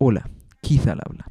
[0.00, 0.30] Hola,
[0.62, 1.26] Keith al habla.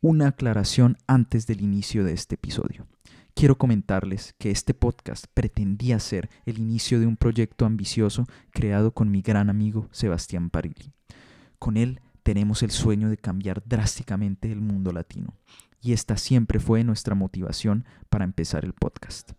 [0.00, 2.88] Una aclaración antes del inicio de este episodio.
[3.32, 9.12] Quiero comentarles que este podcast pretendía ser el inicio de un proyecto ambicioso creado con
[9.12, 10.92] mi gran amigo Sebastián Parilli.
[11.60, 15.34] Con él tenemos el sueño de cambiar drásticamente el mundo latino,
[15.80, 19.30] y esta siempre fue nuestra motivación para empezar el podcast.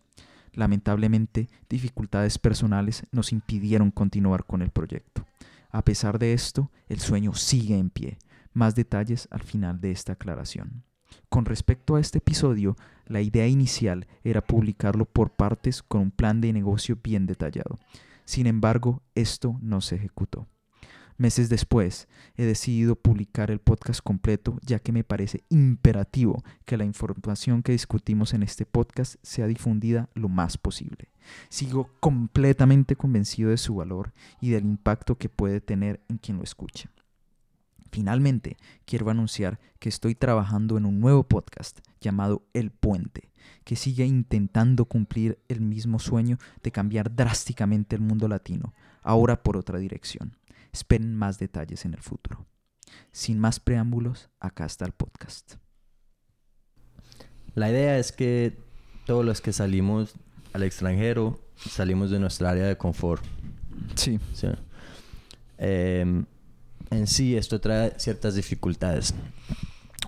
[0.54, 5.26] Lamentablemente, dificultades personales nos impidieron continuar con el proyecto.
[5.70, 8.18] A pesar de esto, el sueño sigue en pie.
[8.54, 10.84] Más detalles al final de esta aclaración.
[11.30, 16.42] Con respecto a este episodio, la idea inicial era publicarlo por partes con un plan
[16.42, 17.78] de negocio bien detallado.
[18.26, 20.48] Sin embargo, esto no se ejecutó.
[21.18, 22.08] Meses después,
[22.38, 27.74] he decidido publicar el podcast completo ya que me parece imperativo que la información que
[27.74, 31.10] discutimos en este podcast sea difundida lo más posible.
[31.50, 36.44] Sigo completamente convencido de su valor y del impacto que puede tener en quien lo
[36.44, 36.90] escucha.
[37.92, 43.32] Finalmente, quiero anunciar que estoy trabajando en un nuevo podcast llamado El Puente,
[43.64, 49.58] que sigue intentando cumplir el mismo sueño de cambiar drásticamente el mundo latino, ahora por
[49.58, 50.38] otra dirección.
[50.72, 52.46] Esperen más detalles en el futuro.
[53.12, 55.56] Sin más preámbulos, acá está el podcast.
[57.56, 58.58] La idea es que
[59.06, 60.14] todos los que salimos
[60.54, 63.24] al extranjero salimos de nuestra área de confort.
[63.96, 64.20] Sí.
[65.58, 66.26] Em,
[66.92, 69.14] en sí, esto trae ciertas dificultades.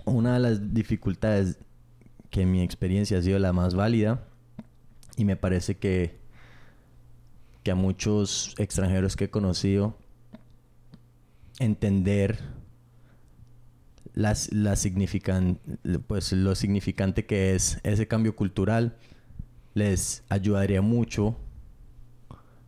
[0.06, 1.58] Una de las dificultades
[2.30, 4.24] que en mi experiencia ha sido la más válida
[5.18, 6.20] y me parece que,
[7.64, 9.98] que a muchos extranjeros que he conocido
[11.60, 12.40] entender
[14.14, 15.60] las, la significan,
[16.08, 18.98] pues, lo significante que es ese cambio cultural
[19.74, 21.38] les ayudaría mucho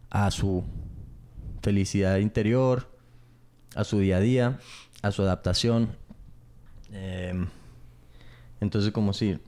[0.10, 0.64] a su
[1.62, 2.93] felicidad interior,
[3.76, 4.60] a su día a día,
[5.02, 5.90] a su adaptación.
[6.92, 7.48] Em,
[8.62, 9.40] entonces, como si,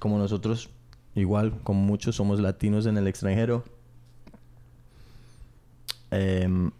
[0.00, 0.70] como nosotros,
[1.14, 3.64] igual como muchos somos latinos en el extranjero,
[6.10, 6.70] eh,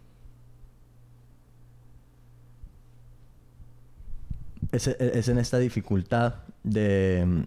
[4.71, 7.45] es, en esta dificultad de...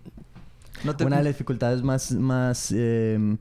[0.82, 2.12] Una de las dificultades más...
[2.12, 3.38] más em,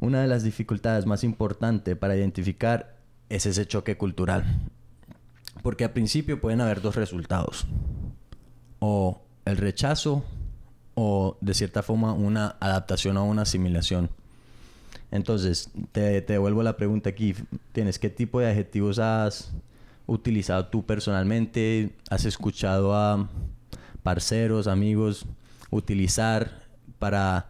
[0.00, 2.96] una de las dificultades más importantes para identificar
[3.32, 4.44] es ese choque cultural.
[5.62, 7.66] Porque al principio pueden haber dos resultados.
[8.78, 10.24] O el rechazo
[10.94, 14.10] o de cierta forma una adaptación o una asimilación.
[15.10, 17.34] Entonces, te, te devuelvo la pregunta aquí.
[17.72, 19.52] ¿Tienes qué tipo de adjetivos has
[20.06, 21.90] utilizado tú personalmente?
[22.10, 23.28] ¿Has escuchado a
[24.02, 25.26] parceros, amigos
[25.70, 26.62] utilizar
[26.98, 27.46] para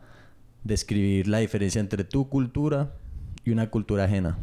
[0.63, 2.93] describir la diferencia entre tu cultura
[3.45, 4.39] y una cultura ajena?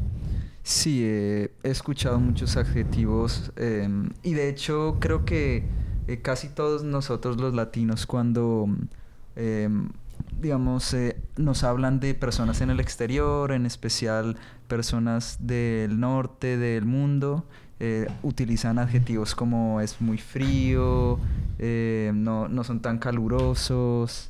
[0.70, 5.64] Sí, he escuchado muchos adjetivos em, y de hecho creo que
[6.08, 8.68] eh, casi todos nosotros los latinos cuando,
[9.36, 9.90] em,
[10.40, 14.38] digamos, eh, nos hablan de personas en el exterior, en especial
[14.68, 17.46] personas del norte del mundo,
[17.80, 21.20] eh, utilizan adjetivos como es muy frío,
[21.58, 24.30] eh, no, no, son tan calurosos.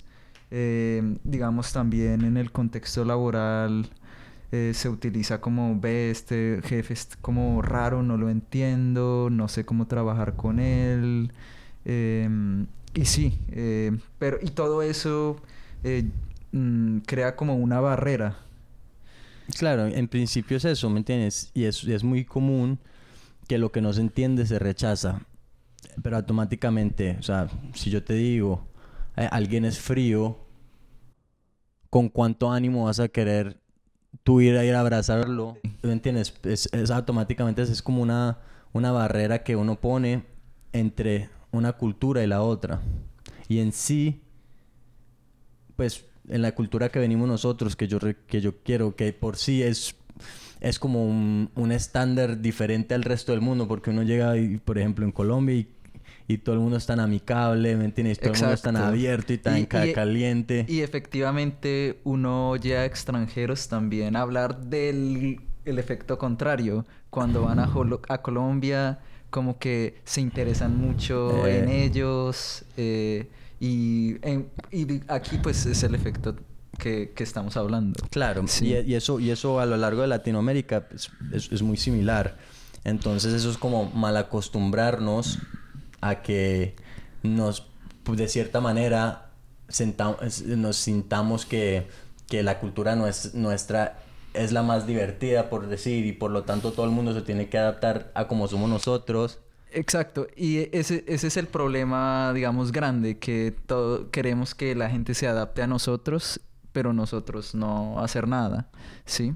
[0.49, 3.89] Digamos también en el contexto laboral
[4.51, 9.87] se utiliza como ve este jefe es como raro, no lo entiendo, no sé cómo
[9.87, 11.31] trabajar con él.
[11.85, 13.37] Em, y sí,
[14.17, 15.37] pero y todo eso
[16.51, 18.37] mm, crea como una barrera.
[19.57, 21.51] Claro, en principio es eso, ¿me entiendes?
[21.53, 22.79] Y es, es muy común
[23.47, 25.21] que lo que no se entiende se rechaza.
[26.03, 28.67] Pero automáticamente, o sea, si yo te digo,
[29.17, 30.37] eh, alguien es frío,
[31.89, 33.59] ¿con cuánto ánimo vas a querer
[34.24, 35.58] tú ir a abrazarlo?
[35.81, 36.34] ¿Me entiendes?
[36.44, 38.40] Es, automáticamente es como una,
[38.74, 40.25] una barrera que uno pone
[40.74, 42.81] entre una cultura y la otra.
[43.47, 44.22] Y en sí,
[45.75, 49.64] pues en la cultura que venimos nosotros, que yo, que yo quiero, que por sí
[49.64, 49.96] es
[50.59, 55.06] es como un, estándar diferente al resto del mundo, porque uno llega, y, por ejemplo,
[55.06, 55.67] en Colombia y,
[56.37, 58.20] todo el mundo es tan amicable, ¿me entiendes?
[58.20, 60.66] Todo el mundo es tan abierto y tan caliente.
[60.67, 66.85] Y efectivamente uno oye a extranjeros también hablar del efecto contrario.
[67.09, 67.70] Cuando van a,
[68.09, 68.99] a Colombia,
[69.29, 71.59] como que se interesan mucho eh.
[71.59, 72.64] en ellos.
[72.78, 73.28] Eh,
[73.59, 74.16] y,
[74.72, 76.35] y aquí pues es el efecto
[76.79, 77.99] que, estamos hablando.
[78.09, 80.87] Claro, y, eso, y eso a lo largo de Latinoamérica
[81.31, 82.37] es, muy similar.
[82.85, 85.40] Entonces eso es como mal acostumbrarnos
[86.01, 86.75] a que
[87.23, 87.67] nos,
[88.05, 89.31] de cierta manera,
[90.46, 91.87] nos sintamos que,
[92.28, 93.99] que la cultura nuestra
[94.34, 97.49] es la más divertida, por decir, y por lo tanto todo el mundo se tiene
[97.49, 99.40] que adaptar a como somos nosotros.
[99.72, 105.13] Exacto, y ese, ese es el problema, digamos, grande, que todo, queremos que la gente
[105.13, 106.41] se adapte a nosotros,
[106.72, 108.69] pero nosotros no hacer nada,
[109.05, 109.35] ¿sí?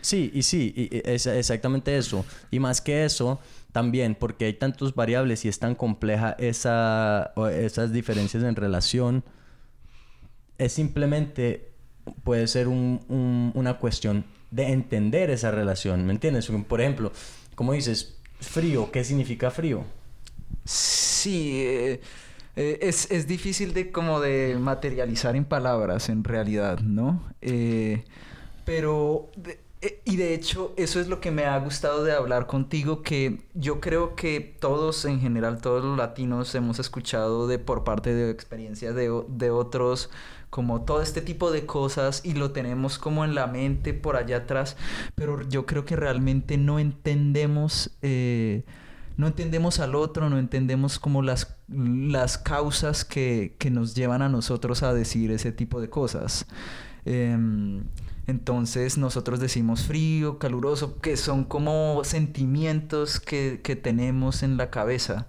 [0.00, 2.24] Sí, y sí, y es exactamente eso.
[2.50, 3.38] Y más que eso,
[3.72, 9.24] también porque hay tantas variables y es tan compleja esa, esas diferencias en relación,
[10.58, 11.72] es simplemente,
[12.24, 16.50] puede ser un, una cuestión de entender esa relación, ¿me entiendes?
[16.68, 17.12] Por ejemplo,
[17.54, 19.84] como dices, frío, ¿qué significa frío?
[20.64, 22.00] Sí, eh,
[22.56, 27.22] eh, es, es, difícil de como de materializar en palabras en realidad, ¿no?
[27.40, 28.04] Eh,
[28.64, 29.30] pero...
[29.46, 29.58] Eh,
[30.04, 33.80] y de hecho, eso es lo que me ha gustado de hablar contigo, que yo
[33.80, 38.94] creo que todos en general, todos los latinos hemos escuchado de por parte de experiencias
[38.94, 40.10] de, de otros,
[40.50, 44.38] como todo este tipo de cosas y lo tenemos como en la mente por allá
[44.38, 44.76] atrás,
[45.14, 47.90] pero yo creo que realmente no entendemos...
[48.02, 48.64] Eh,
[49.16, 54.30] no entendemos al otro, no entendemos como las, las causas que, que nos llevan a
[54.30, 56.46] nosotros a decir ese tipo de cosas.
[57.04, 57.36] Eh,
[58.30, 65.26] entonces nosotros decimos frío, caluroso, que son como sentimientos que, tenemos en la cabeza,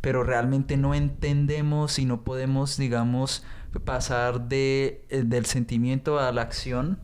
[0.00, 3.44] pero realmente no entendemos y no podemos, digamos,
[3.84, 6.98] pasar de, eh, del sentimiento a la acción.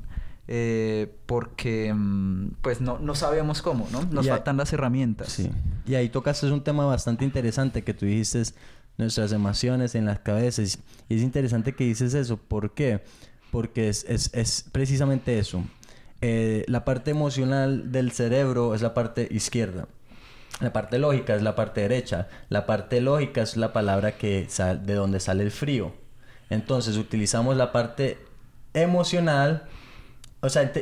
[0.51, 4.03] Eh, porque mm, pues no, no sabemos cómo, ¿no?
[4.11, 5.29] Nos faltan las herramientas.
[5.29, 5.51] Sí.
[5.87, 8.45] Y ahí tocaste un tema bastante interesante que tú dijiste
[8.97, 10.79] nuestras emociones en las cabezas.
[11.09, 12.39] Y es interesante que dices eso.
[12.39, 13.03] ¿Por qué?
[13.51, 15.65] Porque es, es, es precisamente eso.
[16.21, 19.87] Eh, la parte emocional del cerebro es la parte izquierda.
[20.61, 22.29] La parte lógica es la parte derecha.
[22.49, 24.49] La parte lógica es la palabra que
[24.83, 25.93] de donde sale el frío.
[26.51, 28.19] Entonces utilizamos la parte
[28.75, 29.69] emocional,
[30.41, 30.73] o sea,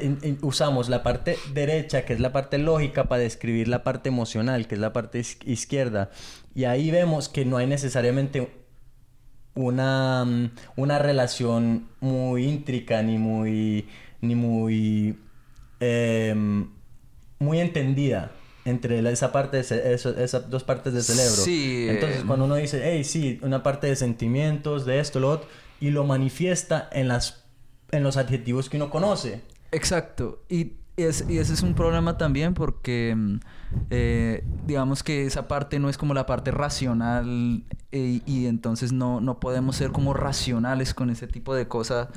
[0.42, 4.76] usamos la parte derecha, que es la parte lógica, para describir la parte emocional, que
[4.76, 6.10] es la parte izquierda.
[6.54, 8.65] Y ahí vemos que no hay necesariamente
[9.56, 13.88] una, mm, una relación muy íntrica ni muy,
[14.20, 15.18] ni muy,
[15.80, 16.68] em,
[17.40, 18.30] muy entendida
[18.64, 21.42] entre esa parte, de esas dos partes del cerebro.
[21.42, 21.86] Sí.
[21.88, 25.48] Entonces, cuando uno dice, hey, sí, una parte de sentimientos, de esto, lo otro,
[25.80, 27.44] y lo manifiesta en, las,
[27.92, 29.42] en los adjetivos que uno conoce.
[29.70, 30.42] Exacto.
[30.48, 33.40] Y y, ese es un problema también porque mm,
[33.90, 39.20] eh, digamos que esa parte no es como la parte racional eh, y entonces no,
[39.20, 42.08] no podemos ser como racionales con ese tipo de cosas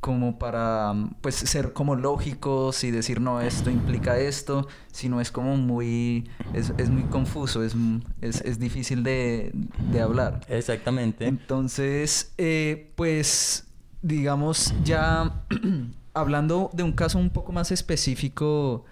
[0.00, 5.30] como para mm, pues ser como lógicos y decir no esto implica esto sino es
[5.30, 7.74] como muy es, es muy confuso es,
[8.22, 9.52] es, es difícil de,
[9.90, 10.40] de, hablar.
[10.48, 11.26] Exactamente.
[11.26, 13.66] Entonces eh, pues
[14.00, 15.44] digamos ya
[16.14, 18.84] hablando de un caso un poco más específico,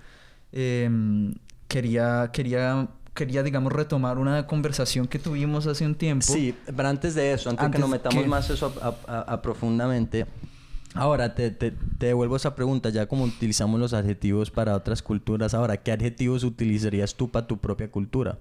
[0.52, 1.34] em,
[1.69, 6.26] quería, quería, quería, digamos, retomar una conversación que tuvimos hace un tiempo.
[6.26, 8.72] Sí, pero antes de eso, antes, de que nos metamos más eso
[9.06, 10.26] a, profundamente,
[10.94, 15.55] ahora te, te, te, devuelvo esa pregunta, ya como utilizamos los adjetivos para otras culturas,
[15.55, 18.38] ahora, ¿qué adjetivos utilizarías tú para tu propia cultura?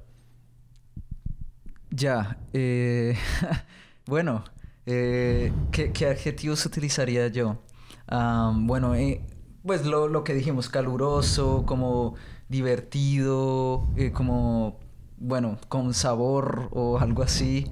[1.92, 3.18] Ya, eh,
[4.06, 4.44] bueno,
[4.86, 7.58] eh, ¿qué, ¿qué adjetivos utilizaría yo?
[8.10, 9.22] Bueno, eh,
[9.66, 12.16] pues lo, que dijimos, caluroso, como
[12.48, 14.80] divertido, eh, como,
[15.18, 17.68] bueno, con sabor o algo así.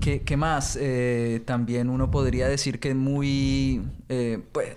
[0.00, 0.76] ¿qué, más?
[0.80, 3.82] Eh, también uno podría decir que muy,
[4.52, 4.76] pues,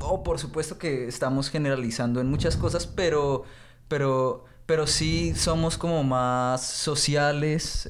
[0.00, 3.44] o por supuesto que estamos generalizando en muchas cosas, pero,
[3.88, 7.86] pero, pero sí somos como más sociales.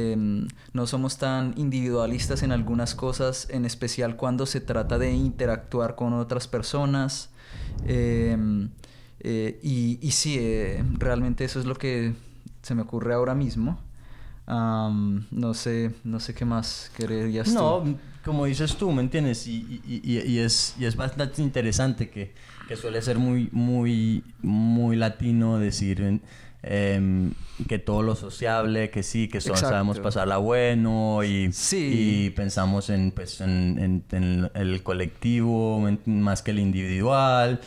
[0.00, 5.94] Em, no somos tan individualistas en algunas cosas, en especial cuando se trata de interactuar
[5.94, 7.30] con otras personas.
[7.86, 8.70] Em,
[9.20, 12.14] eh, y, sí, eh, realmente eso es lo que
[12.62, 13.78] se me ocurre ahora mismo.
[14.46, 17.84] no sé, no sé qué más querías no,
[18.24, 19.46] como dices tú, ¿me entiendes?
[19.46, 22.34] Y, y, y, es, y es bastante interesante que,
[22.66, 26.20] que, suele ser muy, muy, muy latino decir
[26.62, 27.32] Em,
[27.68, 33.40] que todo lo sociable, que sí, que sabemos pasarla bueno y, y pensamos en, pues,
[33.40, 34.04] en,
[34.54, 37.60] el colectivo más que el individual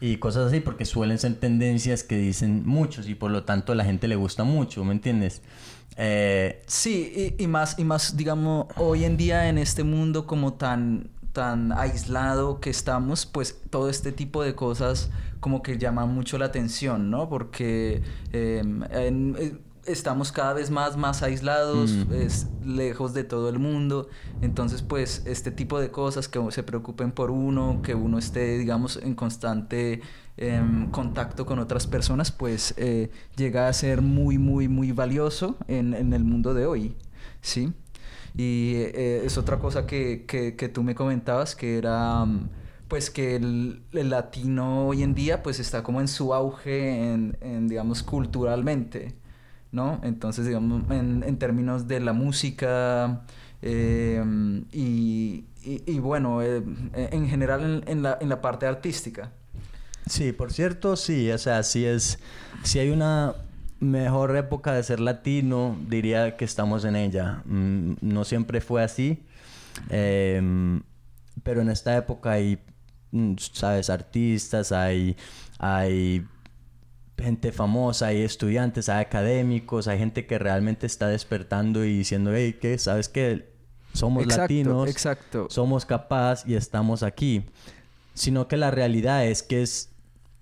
[0.00, 3.74] y cosas así, porque suelen ser tendencias que dicen muchos y por lo tanto a
[3.74, 5.40] la gente le gusta mucho, ¿me entiendes?
[5.96, 10.54] Eh, sí, y, y, más, y más, digamos, hoy en día en este mundo como
[10.54, 15.10] tan tan aislado que estamos, pues todo este tipo de cosas
[15.46, 17.28] como que llaman mucho la atención, ¿no?
[17.28, 22.68] Porque em, eh, estamos cada vez más, más aislados, mm.
[22.68, 24.08] lejos de todo el mundo.
[24.42, 28.96] Entonces, pues, este tipo de cosas que se preocupen por uno, que uno esté, digamos,
[29.00, 30.00] en constante
[30.36, 35.94] em, contacto con otras personas, pues eh, llega a ser muy, muy, muy valioso en,
[35.94, 36.96] en el mundo de hoy,
[37.40, 37.72] ¿sí?
[38.36, 42.26] Y eh, es otra cosa que, que, que, tú me comentabas, que era
[42.88, 47.36] pues que el, el, latino hoy en día pues está como en su auge en,
[47.40, 49.14] en digamos, culturalmente,
[49.72, 50.00] ¿no?
[50.02, 53.22] Entonces, digamos, en, en términos de la música
[53.62, 54.22] eh,
[54.72, 56.62] y, y, bueno, eh,
[56.94, 59.32] en general en, la, en la parte artística.
[60.06, 62.20] Sí, por cierto, sí, o sea, sí es,
[62.62, 63.34] si hay una
[63.80, 67.42] mejor época de ser latino, diría que estamos en ella.
[67.44, 69.24] Mm, no siempre fue así,
[69.90, 70.80] eh,
[71.42, 72.58] pero en esta época hay,
[73.38, 75.16] sabes, artistas, hay,
[75.58, 76.24] hay
[77.18, 82.58] gente famosa, hay estudiantes, hay académicos, hay gente que realmente está despertando y diciendo, hey,
[82.60, 82.78] ¿qué?
[82.78, 83.54] ¿Sabes qué?
[83.92, 85.46] Somos Exacto, latinos, exacto.
[85.48, 87.46] somos capaz y estamos aquí.
[88.14, 89.90] Sino que la realidad es que es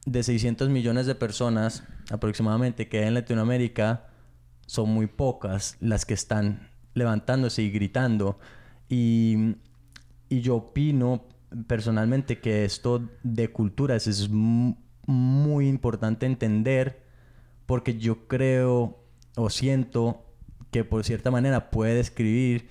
[0.06, 4.08] de 600 millones de personas aproximadamente que hay en Latinoamérica,
[4.66, 8.38] son muy pocas las que están levantándose y gritando.
[8.88, 9.56] Y,
[10.28, 11.24] y yo opino
[11.66, 17.02] personalmente que esto de culturas es muy importante entender
[17.66, 18.98] porque yo creo
[19.36, 20.24] o siento
[20.70, 22.68] que por cierta manera puede describir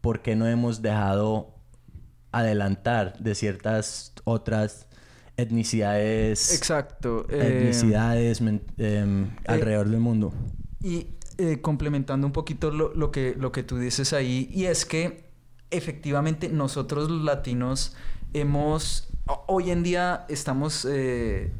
[0.00, 1.54] por qué no hemos dejado
[2.32, 4.86] adelantar de ciertas otras
[5.36, 6.54] etnicidades.
[6.54, 7.26] Exacto.
[7.28, 10.32] Etnicidades eh, eh, alrededor del mundo.
[10.82, 14.84] Y eh, complementando un poquito lo, lo, que, lo que tú dices ahí, y es
[14.84, 15.26] que
[15.70, 17.96] efectivamente nosotros los latinos
[18.40, 19.08] hemos,
[19.46, 21.52] hoy en día estamos eh,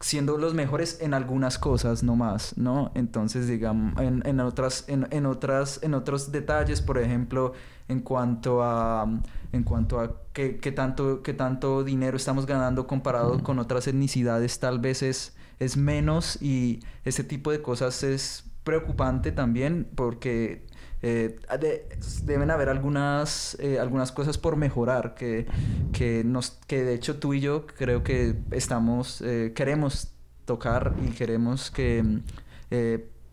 [0.00, 2.92] siendo los mejores en algunas cosas nomás, ¿no?
[2.94, 7.52] Entonces, digamos, en, en otras, en, en, otras, en otros detalles, por ejemplo,
[7.88, 9.08] en cuanto a,
[9.52, 14.60] en cuanto a qué, qué tanto, qué tanto dinero estamos ganando comparado con otras etnicidades,
[14.60, 20.66] tal vez es, es menos y ese tipo de cosas es preocupante también porque
[21.06, 21.86] eh, de,
[22.22, 25.46] deben haber algunas, eh, algunas cosas por mejorar que,
[25.92, 30.12] que, nos, que de hecho tú y yo creo que estamos, eh, queremos
[30.46, 32.20] tocar y queremos que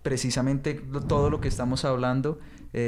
[0.03, 0.73] precisamente
[1.07, 2.39] todo lo que estamos hablando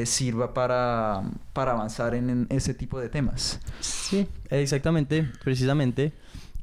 [0.04, 1.24] sirva para,
[1.54, 3.62] para avanzar en, en, ese tipo de temas.
[3.80, 6.12] Sí, exactamente, precisamente.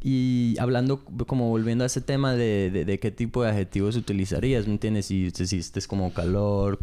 [0.03, 4.73] Y hablando, como volviendo a ese tema de, de, qué tipo de adjetivos utilizarías, ¿me
[4.73, 5.07] entiendes?
[5.07, 6.79] Si es como calor,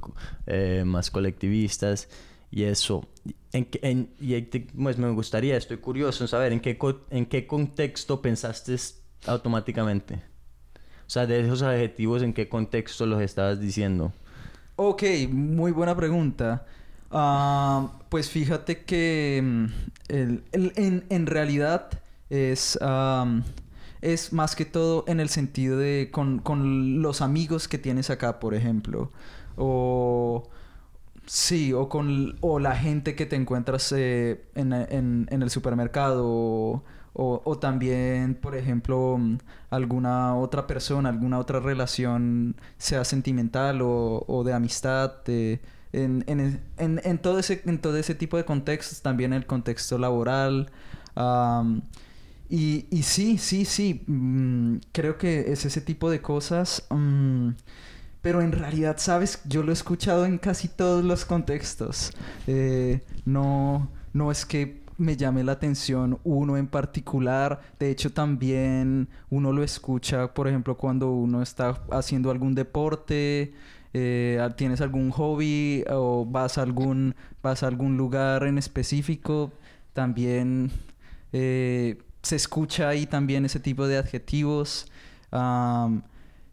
[0.46, 2.10] eh, más colectivistas
[2.52, 3.08] y eso.
[3.54, 6.78] En, en, y pues me gustaría, estoy curioso en saber en qué,
[7.10, 8.76] en qué contexto pensaste
[9.26, 10.22] automáticamente.
[11.08, 14.14] O sea, de esos adjetivos, ¿en qué contexto los estabas diciendo?
[14.76, 16.68] Ok, muy buena pregunta.
[17.10, 19.66] Uh, pues fíjate que mm,
[20.10, 21.90] el, el, en, en realidad
[22.30, 23.44] es, um,
[24.02, 28.40] es más que todo en el sentido de con, con, los amigos que tienes acá,
[28.40, 29.12] por ejemplo.
[29.56, 30.50] O...
[31.28, 36.24] Sí, o con o la gente que te encuentras eh, en, en, el supermercado.
[36.26, 39.20] O, o, también, por ejemplo,
[39.70, 45.24] alguna otra persona, alguna otra relación, sea sentimental o, o de amistad.
[45.26, 45.60] De,
[45.94, 46.24] en,
[46.78, 50.72] en, todo ese, en todo ese tipo de contextos, también el contexto laboral.
[52.50, 56.86] Y, sí, sí, sí, mmm, creo que es ese tipo de cosas.
[56.89, 57.50] Mmm,
[58.22, 59.42] pero en realidad, ¿sabes?
[59.46, 62.12] Yo lo he escuchado en casi todos los contextos.
[62.48, 67.62] Eh, no, no es que me llame la atención uno en particular.
[67.80, 73.54] De hecho, también uno lo escucha, por ejemplo, cuando uno está haciendo algún deporte.
[73.94, 79.54] Eh, tienes algún hobby o vas a algún vas a algún lugar en específico
[79.94, 80.70] también
[81.34, 81.98] eh,
[82.28, 84.88] se escucha ahí también ese tipo de adjetivos.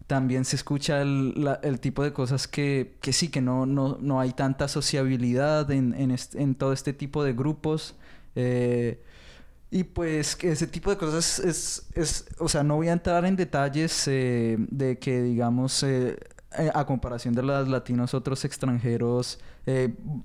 [0.06, 3.96] También se escucha el, la, el, tipo de cosas que, que sí, que no, no,
[4.00, 5.94] no hay tanta sociabilidad en,
[6.34, 7.96] en, todo este tipo de grupos.
[8.36, 9.02] Eh,
[9.70, 13.34] y pues ese tipo de cosas es, es, o sea, no voy a entrar en
[13.34, 16.16] detalles eh, de que, digamos, eh,
[16.74, 19.40] a comparación de los latinos, otros extranjeros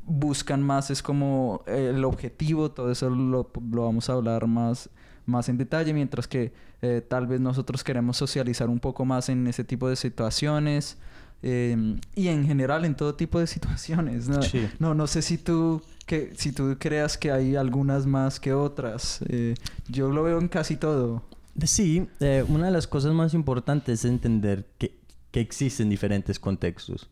[0.03, 4.89] buscan más, es como el objetivo, todo eso lo, lo vamos a hablar más
[5.29, 9.47] más en detalle, mientras que eh, tal vez nosotros queremos socializar un poco más en
[9.47, 10.97] ese tipo de situaciones
[11.41, 14.27] eh, y en general en todo tipo de situaciones.
[14.27, 14.41] ¿no?
[14.41, 14.67] Sí.
[14.79, 19.21] no, no sé si tú, que, si tú creas que hay algunas más que otras.
[19.29, 19.55] Eh,
[19.87, 21.23] yo lo veo en casi todo.
[21.63, 24.97] Sí, eh, una de las cosas más importantes es entender que,
[25.31, 27.09] que existen diferentes contextos.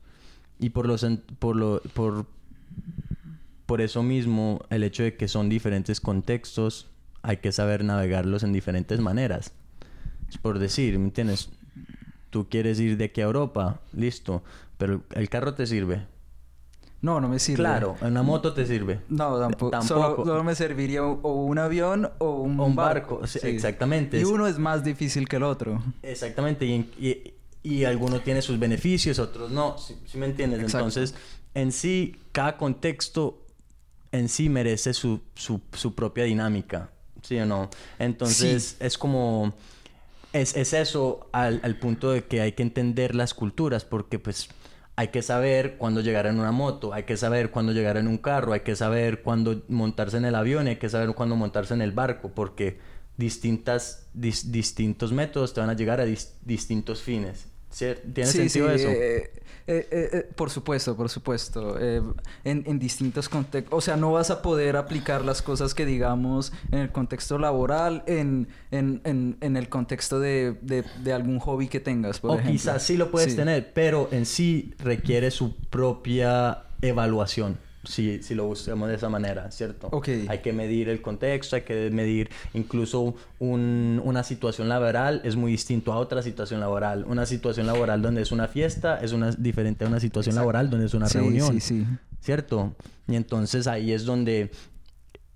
[0.60, 1.06] Y por, los,
[1.40, 2.26] por, lo, por,
[3.66, 6.90] por eso mismo, el hecho de que son diferentes contextos
[7.22, 9.54] hay que saber navegarlos en diferentes maneras.
[10.30, 11.50] Es por decir, ¿me entiendes?
[12.30, 14.44] Tú quieres ir de aquí a Europa, listo,
[14.78, 16.06] pero el carro te sirve.
[17.02, 17.58] No, no me sirve.
[17.58, 19.02] Claro, una moto te sirve.
[19.08, 19.70] No, tampoco.
[19.72, 20.02] Tampoco.
[20.02, 24.20] Solo, solo me serviría o, un avión o un, O un barco, sí, exactamente.
[24.20, 25.82] Y uno es más difícil que el otro.
[26.02, 27.34] Exactamente, y, y,
[27.64, 30.60] y alguno tiene sus beneficios, otros no, ¿sí, sí me entiendes?
[30.60, 30.88] Exacto.
[30.88, 31.16] Entonces,
[31.54, 33.46] en sí, cada contexto
[34.12, 36.92] en sí merece su, su, su propia dinámica,
[37.28, 37.70] ¿sí o no?
[38.00, 39.54] Entonces, es como...
[40.34, 44.50] Es, es eso al, al punto de que hay que entender las culturas, porque pues
[44.96, 48.18] hay que saber cuándo llegar en una moto, hay que saber cuándo llegar en un
[48.18, 51.82] carro, hay que saber cuándo montarse en el avión, hay que saber cuándo montarse en
[51.82, 52.78] el barco, porque
[53.16, 57.48] distintas, dis- distintos métodos te van a llegar a dis- distintos fines.
[57.74, 58.90] ¿Cier- ¿Tiene Sí, sentido sí, eso?
[58.92, 59.32] eh,
[59.68, 61.78] eh, eh, eh, por supuesto, por supuesto.
[61.80, 62.02] Eh,
[62.46, 63.78] en, en distintos contextos.
[63.78, 68.04] O sea, no vas a poder aplicar las cosas que digamos en el contexto laboral,
[68.08, 72.34] en, en, en, en el contexto de, de, de algún hobby que tengas, por o
[72.36, 72.52] ejemplo.
[72.54, 73.36] quizás sí lo puedes Sí.
[73.38, 77.58] tener, pero en sí requiere su propia evaluación.
[77.88, 79.88] Si, si lo buscamos de esa manera, ¿cierto?
[79.92, 80.10] Ok.
[80.28, 85.52] Hay que medir el contexto, hay que medir incluso un- una situación laboral es muy
[85.52, 87.06] distinto a otra situación laboral.
[87.08, 90.42] Una situación laboral donde es una fiesta es una, diferente a una situación Exacto.
[90.42, 91.54] laboral donde es una Sí, reunión.
[91.54, 91.86] Sí, sí.
[92.20, 92.76] ¿cierto?
[93.08, 94.52] Y entonces ahí es donde,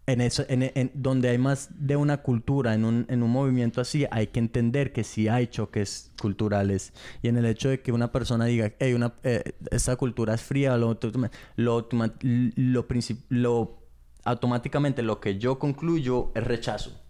[0.07, 3.81] en eso, en, en- donde hay más de una cultura, en un, en un movimiento
[3.81, 6.93] así, hay que entender que sí hay choques culturales.
[7.21, 10.41] Y en el hecho de que una persona diga, hey, una, eh, esta cultura es
[10.41, 10.97] fría, lo,
[11.55, 11.87] lo,
[12.55, 12.87] lo,
[13.29, 13.77] lo-
[14.23, 17.00] automáticamente lo que yo concluyo es rechazo.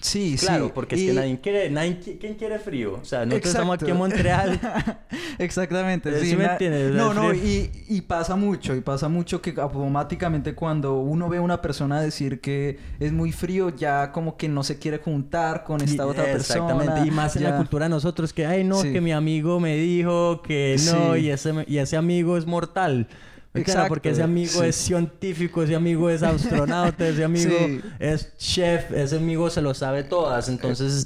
[0.00, 0.72] Sí, Claro, sí.
[0.74, 3.00] porque es Y- que nadie quiere, nadie, qui- ¿quién quiere frío?
[3.02, 3.58] O sea, nosotros Exacto.
[3.58, 4.60] estamos aquí en Montreal.
[5.38, 6.20] Exactamente.
[6.20, 6.94] Sí, ¿sí me entiendes?
[6.94, 11.40] No, no, y, y pasa mucho, y pasa mucho que automáticamente cuando uno ve a
[11.40, 15.80] una persona decir que es muy frío, ya como que no se quiere juntar con
[15.80, 16.60] esta Y- otra persona.
[16.70, 17.08] Exactamente.
[17.08, 18.92] Y más en la cultura de nosotros que, ay, no, Sí.
[18.92, 21.20] que mi amigo me dijo que no, Sí.
[21.22, 23.08] y, ese, y ese amigo es mortal.
[23.54, 24.66] Exacto, Porque ese amigo sí.
[24.66, 27.80] es científico, ese amigo es astronauta, ese amigo Sí.
[27.98, 30.48] es chef, ese amigo se lo sabe todas.
[30.48, 31.04] Entonces,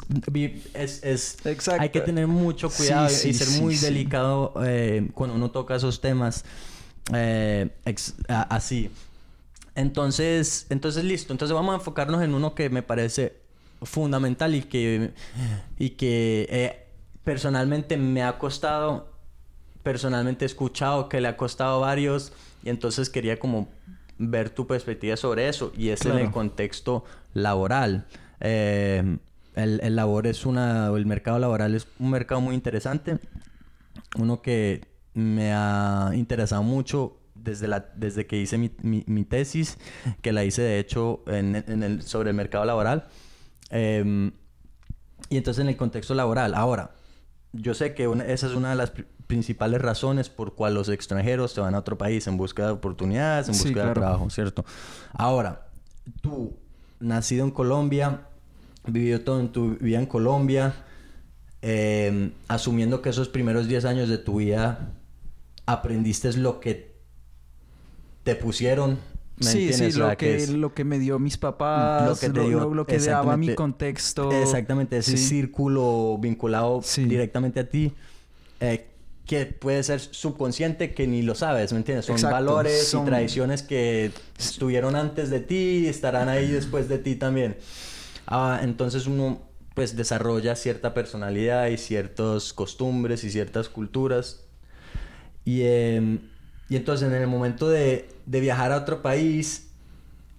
[0.74, 1.36] es, es-
[1.78, 6.00] hay que tener mucho cuidado Sí, y ser muy delicado eh, cuando uno toca esos
[6.00, 6.44] temas
[7.14, 8.90] eh, ex- a- así.
[9.74, 11.32] Entonces, entonces listo.
[11.32, 13.34] Entonces vamos a enfocarnos en uno que me parece
[13.82, 15.10] fundamental y que,
[15.78, 16.86] y que eh,
[17.24, 19.11] personalmente me ha costado,
[19.82, 23.68] personalmente he escuchado que le ha costado varios y entonces quería como
[24.18, 28.06] ver tu perspectiva sobre eso y es en el contexto laboral.
[28.40, 29.18] Eh,
[29.54, 33.18] el, el labor es una, el mercado laboral es un mercado muy interesante,
[34.16, 39.78] uno que me ha interesado mucho desde, la, desde que hice mi, mi- mi tesis,
[40.22, 43.08] que la hice de hecho en, en el, sobre el mercado laboral.
[43.70, 44.32] Em,
[45.28, 46.54] y entonces en el contexto laboral.
[46.54, 46.92] Ahora,
[47.52, 50.88] yo sé que una- esa es una de las pri- principales razones por cual los
[50.88, 54.30] extranjeros se van a otro país en busca de oportunidades, en Sí, busca de trabajo,
[54.30, 54.64] ¿cierto?
[55.12, 55.68] Ahora,
[56.20, 56.56] tú,
[57.00, 58.26] nacido en Colombia,
[58.86, 60.74] vivido toda tu vida en Colombia,
[61.62, 64.90] eh, asumiendo que esos primeros 10 años de tu vida
[65.66, 66.96] aprendiste lo que
[68.24, 68.98] te pusieron.
[69.36, 72.28] ¿Me Sí, sí, lo que, es- lo que me dio mis papás, Lo lo que
[72.30, 74.30] te dio- lo, que daba mi contexto.
[74.30, 75.28] Exactamente, ese Sí.
[75.28, 77.04] círculo vinculado Sí.
[77.04, 77.92] directamente a ti,
[78.60, 78.86] eh,
[79.26, 82.06] que puede ser subconsciente que ni lo sabes, ¿me entiendes?
[82.06, 86.88] Son Exacto, valores son- y tradiciones que estuvieron antes de ti y estarán ahí después
[86.88, 87.56] de ti también.
[88.26, 89.40] Ah, entonces uno
[89.74, 94.44] pues desarrolla cierta personalidad y ciertas costumbres y ciertas culturas.
[95.46, 96.18] Y, em,
[96.72, 99.68] y entonces en el momento de, de viajar a otro país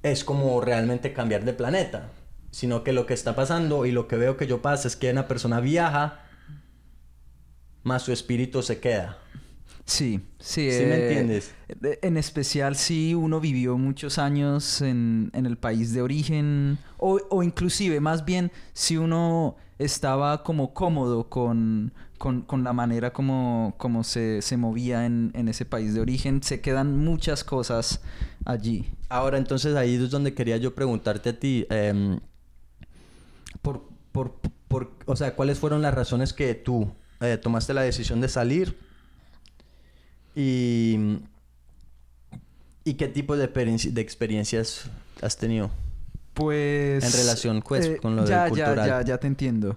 [0.02, 2.10] es como realmente cambiar de planeta.
[2.52, 5.12] Sino que lo que está pasando y lo que veo que yo pasa es que
[5.12, 6.22] una persona viaja,
[7.84, 9.18] más su espíritu se queda.
[9.86, 10.72] Sí, sí.
[10.72, 11.54] ¿Sí me eh, entiendes?
[11.68, 17.20] de- En especial si uno vivió muchos años en, en el país de origen o,
[17.30, 21.94] o inclusive más bien si uno estaba como cómodo con,
[22.24, 26.42] con, con la manera como, como se, se movía en, en ese país de origen,
[26.42, 28.00] se quedan muchas cosas
[28.46, 28.86] allí.
[29.10, 32.22] Ahora, entonces ahí es donde quería yo preguntarte a ti, em,
[33.62, 33.84] por,
[34.14, 34.36] por,
[34.70, 38.78] por- o sea, ¿cuáles fueron las razones que tú eh, tomaste la decisión de salir?
[40.34, 41.18] Y,
[42.86, 44.90] y qué tipo de, experien- de experiencias
[45.22, 45.72] has tenido?
[46.34, 47.04] Pues...
[47.04, 48.76] En relación, pues, con lo del ya, cultural.
[48.78, 49.76] Ya, ya, ya te entiendo.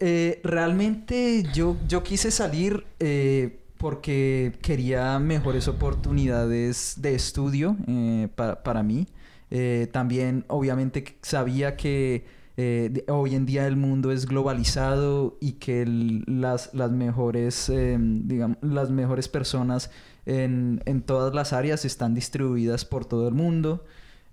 [0.00, 8.62] Eh, realmente yo, yo quise salir eh, porque quería mejores oportunidades de estudio eh, pa-
[8.62, 9.06] para mí.
[9.50, 12.24] Eh, también, obviamente, sabía que
[12.56, 18.56] eh, hoy en día el mundo es globalizado y que las, las mejores, em, digamos,
[18.62, 19.90] las mejores personas
[20.26, 23.84] en, en, todas las áreas están distribuidas por todo el mundo.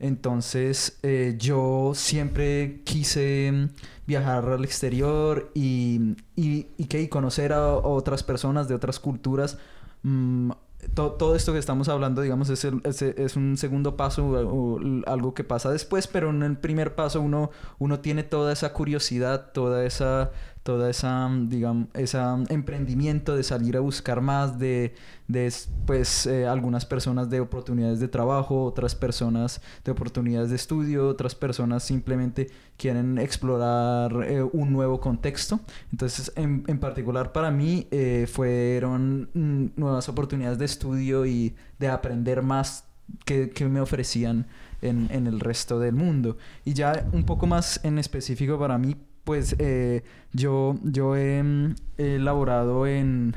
[0.01, 3.69] Entonces eh, yo siempre quise em,
[4.07, 9.59] viajar al exterior y, y, y, que, conocer a, otras personas de otras culturas.
[10.01, 10.51] Mm,
[10.95, 15.69] todo esto que estamos hablando, digamos, es, es, un segundo paso o, algo que pasa
[15.69, 20.31] después, pero en el primer paso uno, uno tiene toda esa curiosidad, toda esa
[20.63, 22.19] toda esa, digamos, ese
[22.49, 24.93] emprendimiento de salir a buscar más, de,
[25.27, 25.51] de
[25.87, 31.33] pues, eh, algunas personas de oportunidades de trabajo, otras personas de oportunidades de estudio, otras
[31.33, 35.59] personas simplemente quieren explorar eh, un nuevo contexto.
[35.91, 41.87] Entonces, en, en particular para mí, eh, fueron mm, nuevas oportunidades de estudio y de
[41.87, 42.85] aprender más
[43.25, 44.45] que, que me ofrecían
[44.83, 46.37] en, en el resto del mundo.
[46.65, 50.03] Y ya un poco más en específico para mí, pues eh,
[50.33, 53.35] yo, yo he, mm, he laborado en,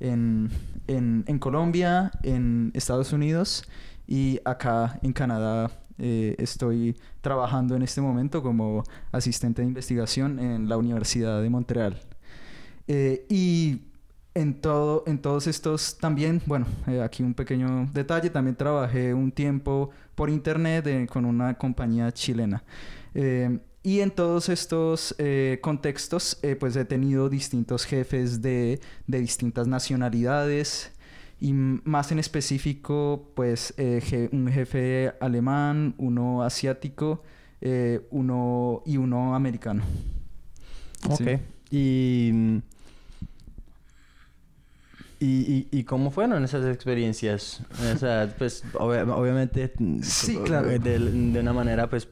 [0.00, 0.50] en,
[0.86, 3.64] en, Colombia, en Estados Unidos
[4.06, 10.68] y acá en Canadá eh, estoy trabajando en este momento como asistente de investigación en
[10.68, 12.00] la Universidad de Montreal.
[12.86, 13.82] Eh, y
[14.34, 16.66] en, todo, en todos estos también, bueno,
[17.02, 22.62] aquí un pequeño detalle, también trabajé un tiempo por internet con una compañía chilena.
[23.86, 29.66] Y en todos estos eh, contextos, eh, pues he tenido distintos jefes de, de, distintas
[29.66, 30.90] nacionalidades
[31.38, 37.22] y más en específico, pues eh, un jefe alemán, uno asiático,
[38.10, 39.82] uno y uno americano.
[41.10, 41.40] Ok.
[41.70, 42.62] Y,
[45.20, 47.60] y, y, cómo fueron esas experiencias?
[47.94, 50.68] O sea, pues obviamente sí, claro.
[50.68, 52.08] de, de, una manera pues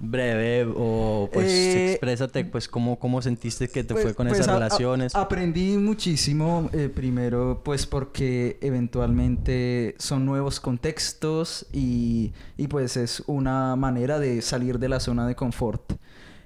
[0.00, 4.46] breve o pues eh, exprésate pues cómo, cómo sentiste que te fue pues, con esas
[4.46, 5.14] pues, relaciones.
[5.14, 13.76] aprendí muchísimo eh, primero pues porque eventualmente son nuevos contextos y, y, pues es una
[13.76, 15.92] manera de salir de la zona de confort.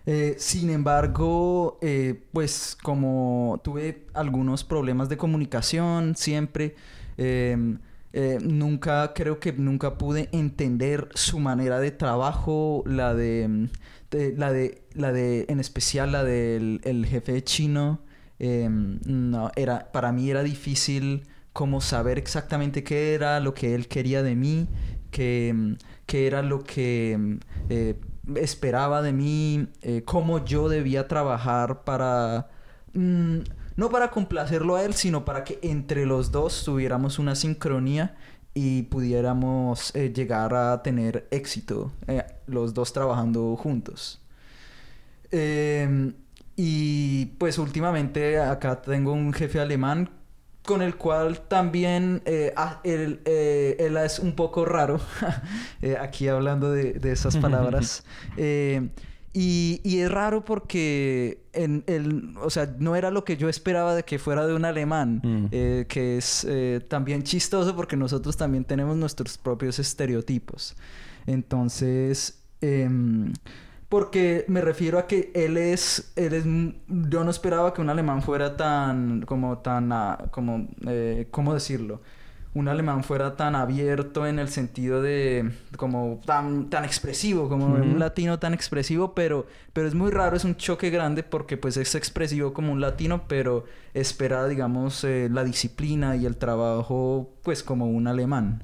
[0.07, 1.79] Eh, sin embargo,
[2.33, 6.75] pues como tuve algunos problemas de comunicación siempre,
[7.17, 7.79] em,
[8.17, 13.69] eh, nunca, creo que nunca pude entender su manera de trabajo, la de,
[14.37, 18.03] la de, la de, en especial la del el jefe chino.
[18.39, 23.89] Em, no, era, para mí era difícil como saber exactamente qué era lo que él
[23.89, 24.69] quería de mí,
[25.11, 27.97] qué, qué era lo que eh,
[28.37, 32.49] esperaba de mí, eh, cómo yo debía trabajar para...
[32.93, 33.41] Mm,
[33.77, 38.17] no para complacerlo a él, sino para que entre los dos tuviéramos una sincronía
[38.55, 44.21] y pudiéramos eh, llegar a tener éxito, eh, los dos trabajando juntos.
[45.33, 46.15] Em,
[46.57, 50.09] y pues últimamente acá tengo un jefe alemán
[50.65, 55.01] con el cual también eh, ah, él, es un poco raro,
[56.01, 58.05] aquí hablando de, de esas palabras.
[59.37, 63.97] Y, y, es raro porque en el, o sea, no era lo que yo esperaba
[63.97, 65.47] de que fuera de un alemán, mm.
[65.51, 70.77] eh, que es eh, también chistoso porque nosotros también tenemos nuestros propios estereotipos.
[71.27, 73.33] Entonces, em,
[73.89, 76.45] porque me refiero a que él es, él es,
[76.89, 82.03] yo no esperaba que un alemán fuera tan, como tan, ah, como, eh, ¿cómo decirlo?
[82.55, 87.99] Un alemán fuera tan abierto en el sentido de como tan, tan expresivo, como un
[87.99, 91.97] latino tan expresivo, pero, pero es muy raro, es un choque grande porque pues es
[91.97, 97.87] expresivo como un latino, pero espera, digamos, eh, la disciplina y el trabajo pues como
[97.87, 98.63] un alemán.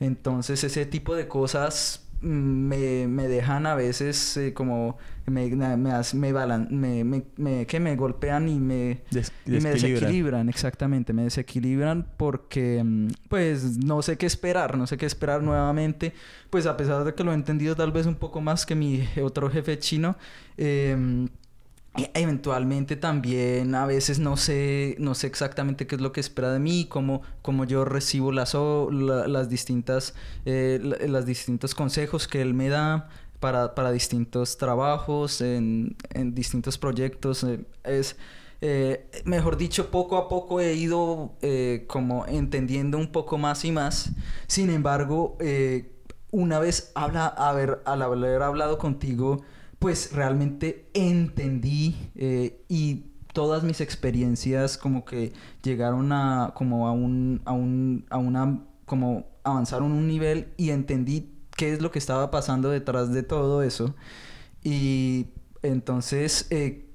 [0.00, 4.98] Entonces ese tipo de cosas me, me dejan a veces eh, como
[5.30, 9.02] me, me, me, me, me, que me golpean y me,
[9.46, 15.06] me desequilibran, exactamente, me desequilibran porque mm, pues no sé qué esperar, no sé qué
[15.06, 16.12] esperar nuevamente,
[16.50, 19.06] pues a pesar de que lo he entendido tal vez un poco más que mi
[19.22, 20.16] otro jefe chino,
[20.56, 21.28] eh,
[22.14, 26.58] eventualmente también a veces no sé no sé exactamente qué es lo que espera de
[26.58, 30.14] mí cómo, cómo yo recibo las las distintas
[30.44, 33.08] eh, los distintos consejos que él me da
[33.40, 38.16] para, para distintos trabajos en, en distintos proyectos eh, es
[38.60, 41.34] eh, mejor dicho poco a poco he ido
[41.86, 44.10] como entendiendo un poco más y más.
[44.48, 45.36] Sin embargo
[46.30, 49.42] una vez habla a ver al haber hablado contigo
[49.78, 57.40] pues realmente entendí eh, y todas mis experiencias como que llegaron a como a un
[57.44, 62.30] a un a una como avanzaron un nivel y entendí qué es lo que estaba
[62.30, 63.94] pasando detrás de todo eso
[64.62, 65.26] y
[65.62, 66.86] Entonces, eh,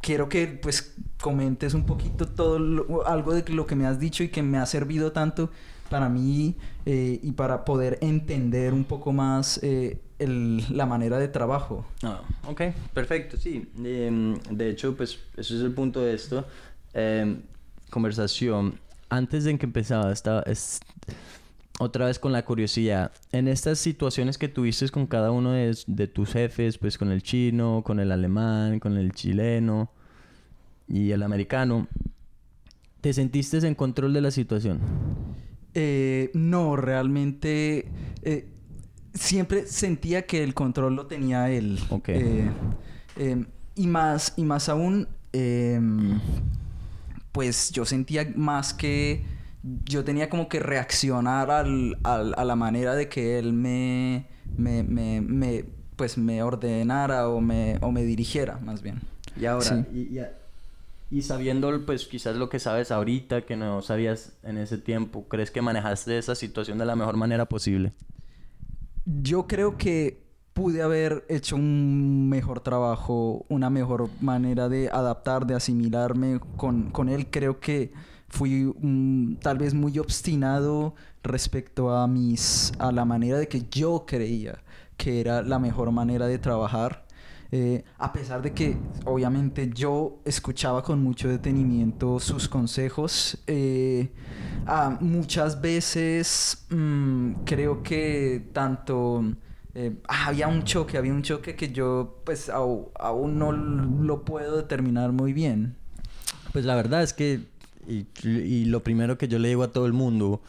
[0.00, 4.28] quiero que pues comentes un poquito todo algo de lo que me has dicho y
[4.28, 5.50] que me ha servido tanto
[5.90, 11.84] para mí eh, y para poder entender un poco más eh, la manera de trabajo.
[12.02, 12.62] Ah, ok,
[12.94, 13.68] perfecto, sí.
[13.84, 16.46] Em, de hecho, pues eso es el punto de esto.
[16.94, 17.42] Em,
[17.90, 18.78] conversación.
[19.08, 20.80] Antes de que empezaba, estaba es,
[21.82, 23.12] otra vez con la curiosidad.
[23.32, 27.22] En estas situaciones que tuviste con cada uno de, de tus jefes, pues con el
[27.22, 29.90] chino, con el alemán, con el chileno
[30.88, 31.88] y el americano,
[33.00, 34.80] ¿te sentiste en control de la situación?
[35.74, 37.86] Eh, no, realmente
[38.22, 38.48] eh,
[39.14, 41.78] siempre sentía que el control lo tenía él.
[42.08, 42.50] Eh,
[43.16, 46.20] em, y más, y más aún, em,
[47.32, 49.24] pues yo sentía más que
[49.62, 55.64] yo tenía como que reaccionar al, a la manera de que él me, me, me,
[55.96, 59.00] pues me ordenara o me, o me dirigiera, más bien.
[59.36, 60.18] Y ahora, y,
[61.10, 65.50] y, sabiendo pues quizás lo que sabes ahorita, que no sabías en ese tiempo, ¿crees
[65.50, 67.92] que manejaste esa situación de la mejor manera posible?
[69.06, 70.22] Yo creo que
[70.52, 77.08] pude haber hecho un mejor trabajo, una mejor manera de adaptar, de asimilarme con, con
[77.08, 77.28] él.
[77.30, 77.92] Creo que
[78.32, 78.74] fui
[79.40, 84.58] tal vez muy obstinado respecto a mis a la manera de que yo creía
[84.96, 87.04] que era la mejor manera de trabajar.
[87.54, 94.10] Eh, a pesar de que obviamente yo escuchaba con mucho detenimiento sus consejos eh,
[95.00, 99.22] muchas veces mm, creo que tanto
[99.74, 105.12] eh, había un choque había un choque que yo pues aún no lo puedo determinar
[105.12, 105.76] muy bien.
[106.52, 107.51] Pues la verdad es que
[107.86, 110.40] y, lo primero que yo le digo a todo el mundo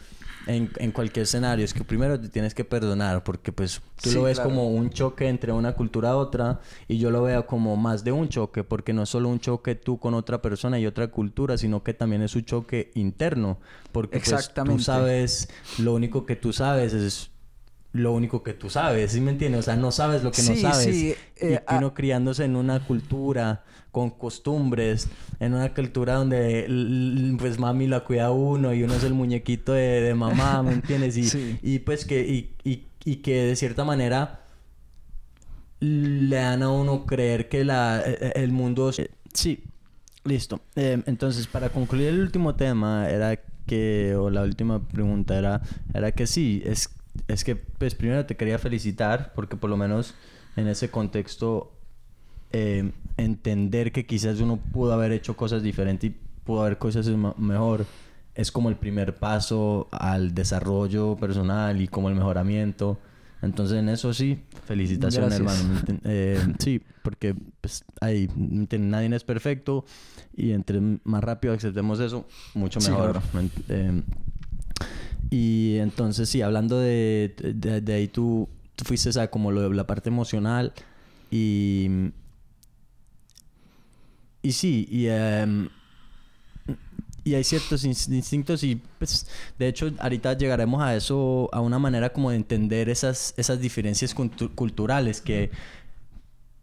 [0.45, 4.23] en, en, cualquier escenario es que primero te tienes que perdonar porque pues tú lo
[4.23, 8.03] ves como un choque entre una cultura a otra y yo lo veo como más
[8.03, 11.07] de un choque porque no es solo un choque tú con otra persona y otra
[11.07, 13.57] cultura sino que también es un choque interno
[13.91, 17.32] porque pues, tú sabes lo único que tú sabes es
[17.93, 19.59] lo único que tú sabes, ¿sí me entiendes?
[19.59, 20.83] O sea, no sabes lo que no sabes.
[20.83, 21.15] Sí.
[21.37, 25.07] Eh, y uno criándose en una cultura con costumbres,
[25.39, 26.65] en una cultura donde
[27.39, 31.15] pues mami la cuida uno y uno es el muñequito de, mamá, ¿me entiendes?
[31.15, 34.41] Y, y pues que, y, y, que de cierta manera
[35.79, 38.91] le dan a uno creer que la, e, el mundo...
[38.91, 39.63] Sí,
[40.23, 40.61] listo.
[40.75, 45.61] Em, entonces, para concluir el último tema era que, o la última pregunta era,
[45.93, 46.89] era que sí, es
[47.27, 50.15] es que, pues primero te quería felicitar porque por lo menos
[50.55, 51.71] en ese contexto
[52.51, 57.85] eh, entender que quizás uno pudo haber hecho cosas diferentes y pudo haber cosas mejor
[58.35, 62.99] es como el primer paso al desarrollo personal y como el mejoramiento.
[63.41, 65.81] Entonces en eso sí, felicitaciones hermano.
[66.05, 69.85] Eh, sí, porque pues, ahí nadie es perfecto
[70.35, 73.21] y entre más rápido aceptemos eso, mucho mejor.
[73.69, 74.01] Eh,
[75.33, 79.87] y entonces, sí, hablando de, de, ahí, tú, tú, fuiste a como lo de la
[79.87, 80.73] parte emocional
[81.31, 82.11] y...
[84.43, 85.07] Y sí, y...
[85.07, 85.69] Em,
[87.23, 89.25] y hay ciertos instintos y pues
[89.57, 94.13] de hecho ahorita llegaremos a eso a una manera como de entender esas, esas diferencias
[94.13, 95.49] culturales que,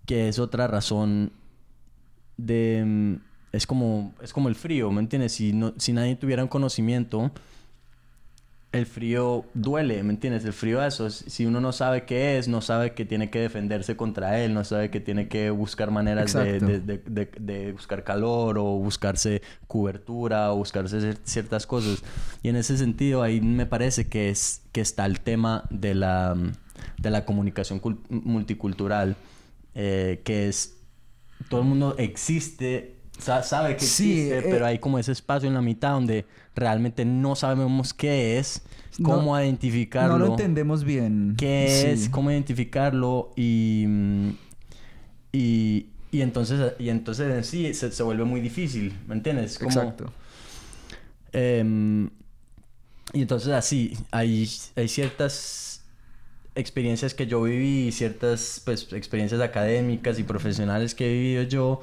[0.06, 1.32] que es otra razón
[2.36, 3.20] de em,
[3.52, 5.32] es como es como el frío ¿me entiendes?
[5.32, 7.32] si no, si nadie tuviera un conocimiento
[8.72, 10.44] el frío duele, ¿me entiendes?
[10.44, 13.96] El frío eso, si uno no sabe qué es, no sabe que tiene que defenderse
[13.96, 20.52] contra él, no sabe que tiene que buscar maneras de, buscar calor o buscarse cobertura
[20.52, 22.04] o buscarse ciertas cosas.
[22.42, 26.36] Y en ese sentido ahí me parece que, es, que está el tema de la,
[26.96, 29.16] de la comunicación multicultural,
[29.74, 30.76] eh, que es,
[31.48, 35.60] todo el mundo existe sabe que existe, eh, pero hay como ese espacio en la
[35.60, 36.24] mitad donde
[36.60, 38.62] realmente no sabemos qué es,
[39.02, 40.18] cómo identificarlo.
[40.18, 41.34] No lo entendemos bien.
[41.36, 42.08] ¿Qué es?
[42.08, 43.32] ¿Cómo identificarlo?
[43.34, 43.86] Y,
[45.32, 49.60] y, y entonces, y entonces en sí se, se vuelve muy difícil, ¿me entiendes?
[49.60, 50.12] Exacto.
[51.32, 52.10] Em,
[53.12, 55.82] y entonces así, hay, hay ciertas
[56.54, 61.80] experiencias que yo viví, ciertas pues, experiencias académicas y profesionales que he vivido yo,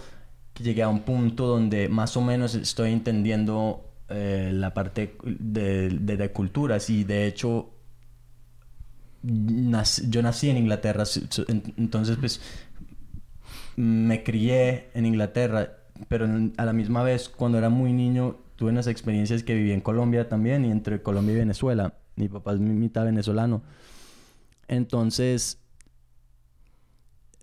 [0.53, 5.89] que llegué a un punto donde más o menos estoy entendiendo eh, la parte de,
[5.89, 7.73] de, culturas y de hecho
[9.23, 11.03] yo nací en Inglaterra,
[11.77, 12.41] entonces pues
[13.75, 18.87] me crié en Inglaterra, pero a la misma vez cuando era muy niño tuve unas
[18.87, 21.93] experiencias que viví en Colombia también y entre Colombia y Venezuela.
[22.15, 23.61] Mi papá es mitad venezolano.
[24.67, 25.59] Entonces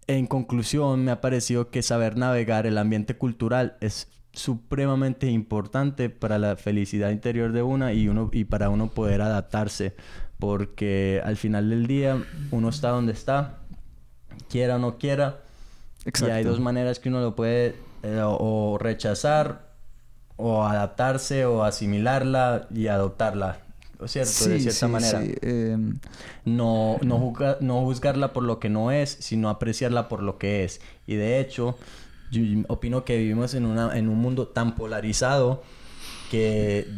[0.07, 6.38] en conclusión, me ha parecido que saber navegar el ambiente cultural es supremamente importante para
[6.38, 9.94] la felicidad interior de una y uno y para uno poder adaptarse
[10.38, 13.59] porque al final del día uno está donde está
[14.49, 15.40] quiera o no quiera
[16.05, 19.73] y hay dos maneras que uno lo puede eh, o rechazar
[20.37, 23.61] o adaptarse o asimilarla y adoptarla
[24.07, 24.49] ¿cierto?
[24.49, 25.23] de cierta manera.
[25.42, 25.99] Em,
[26.44, 30.81] no, no, no juzgarla por lo que no es, sino apreciarla por lo que es.
[31.07, 31.79] Y de hecho,
[32.69, 35.63] opino que vivimos en, una, en un mundo tan polarizado
[36.31, 36.89] que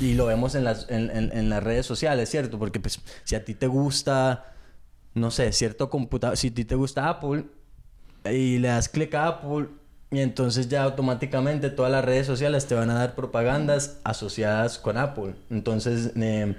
[0.00, 2.58] y lo vemos en las, en, en, las redes sociales, ¿cierto?
[2.58, 4.54] Porque pues si a ti te gusta,
[5.14, 7.44] no sé, cierto computador, si a ti te gusta Apple
[8.24, 9.68] y le das clic a Apple
[10.10, 14.96] y entonces ya automáticamente todas las redes sociales te van a dar propagandas asociadas con
[14.96, 15.34] Apple.
[15.50, 16.56] Entonces eh,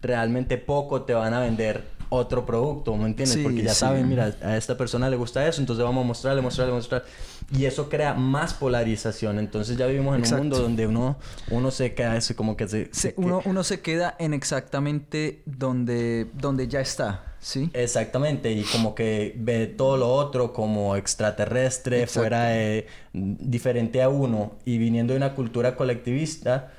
[0.00, 3.38] realmente poco te van a vender otro producto, ¿me entiendes?
[3.42, 6.72] Porque ya saben, mira, a esta persona le gusta eso, entonces vamos a mostrarle, mostrarle,
[6.72, 7.08] mostrarle.
[7.56, 9.38] Y eso crea más polarización.
[9.38, 11.16] Entonces ya vivimos en un mundo donde uno,
[11.50, 13.14] uno se queda eso como que se...
[13.16, 17.24] uno, uno se queda en exactamente donde, donde ya está.
[17.40, 17.68] ¿Sí?
[17.74, 24.52] Exactamente, y como que ve todo lo otro como extraterrestre, fuera de, diferente a uno,
[24.64, 26.72] y viniendo de una cultura colectivista,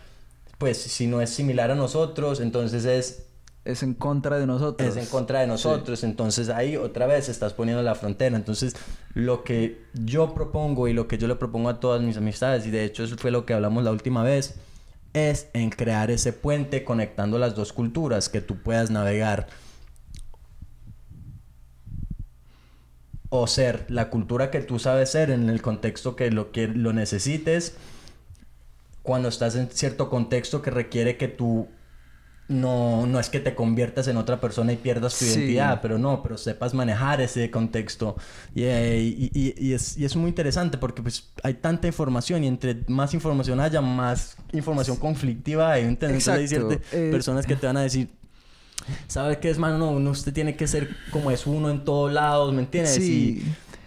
[0.58, 3.25] pues si no es similar a nosotros, entonces es
[3.66, 4.88] es en contra de nosotros.
[4.88, 6.04] Es en contra de nosotros.
[6.04, 8.38] Entonces ahí otra vez estás poniendo la frontera.
[8.38, 8.76] Entonces
[9.14, 12.72] lo que yo propongo y lo que yo le propongo a todas mis amistades, y
[12.72, 14.56] de hecho eso fue lo que hablamos la última vez,
[15.14, 19.48] es en crear ese puente conectando las dos culturas, que tú puedas navegar
[23.30, 26.94] o ser la cultura que tú sabes ser en el contexto que lo, que lo
[26.94, 27.76] necesites,
[29.02, 31.68] cuando estás en cierto contexto que requiere que tú
[32.48, 36.22] no, no es que te conviertas en otra persona y pierdas tu identidad, pero no,
[36.22, 38.16] pero sepas manejar ese contexto.
[38.54, 42.78] Y, y, y, es, y, es, muy interesante porque pues hay tanta información y entre
[42.88, 45.86] más información haya, más información conflictiva hay.
[45.86, 48.10] Entonces hay ciertas eh, personas que te van a decir,
[49.08, 49.80] ¿sabes qué es, mano?
[49.80, 52.94] No, uno usted tiene que ser como es uno en todos lados, ¿me entiendes?
[52.94, 53.44] Sí.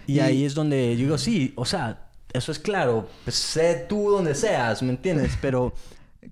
[0.09, 4.11] Y, ahí es donde yo digo, sí, o sea, eso es claro, pues sé tú
[4.11, 5.37] donde seas, ¿me entiendes?
[5.41, 5.75] Pero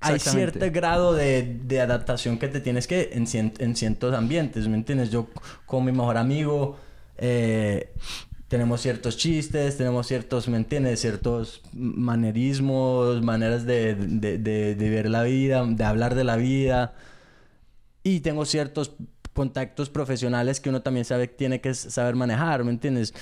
[0.00, 3.26] hay cierto grado de, de, adaptación que te tienes que en,
[3.58, 5.10] en, ciertos ambientes, ¿me entiendes?
[5.10, 5.28] Yo
[5.64, 6.76] con mi mejor amigo
[7.18, 7.92] eh,
[8.48, 11.00] tenemos ciertos chistes, tenemos ciertos, ¿me entiendes?
[11.00, 16.94] Ciertos manerismos, maneras de, de, de, ver la vida, de hablar de la vida.
[18.02, 18.92] Y tengo ciertos
[19.32, 23.14] contactos profesionales que uno también sabe tiene que saber manejar, ¿me entiendes?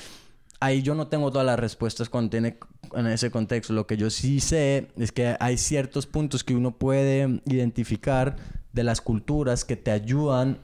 [0.64, 2.58] Ahí yo no tengo todas las respuestas cuando tiene
[2.94, 3.72] en ese contexto.
[3.74, 8.36] Lo que yo sí sé es que hay ciertos puntos que uno puede identificar
[8.72, 10.58] de las culturas que te ayudan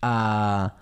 [0.00, 0.76] a,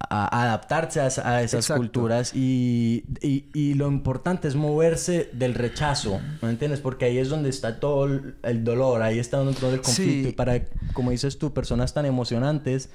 [0.00, 6.80] a adaptarse a, esas culturas y, y, lo importante es moverse del rechazo, ¿me entiendes?
[6.80, 8.04] Porque ahí es donde está todo
[8.42, 10.28] el, dolor, ahí está donde todo el conflicto.
[10.28, 12.90] Y para, como dices tú, personas tan emocionantes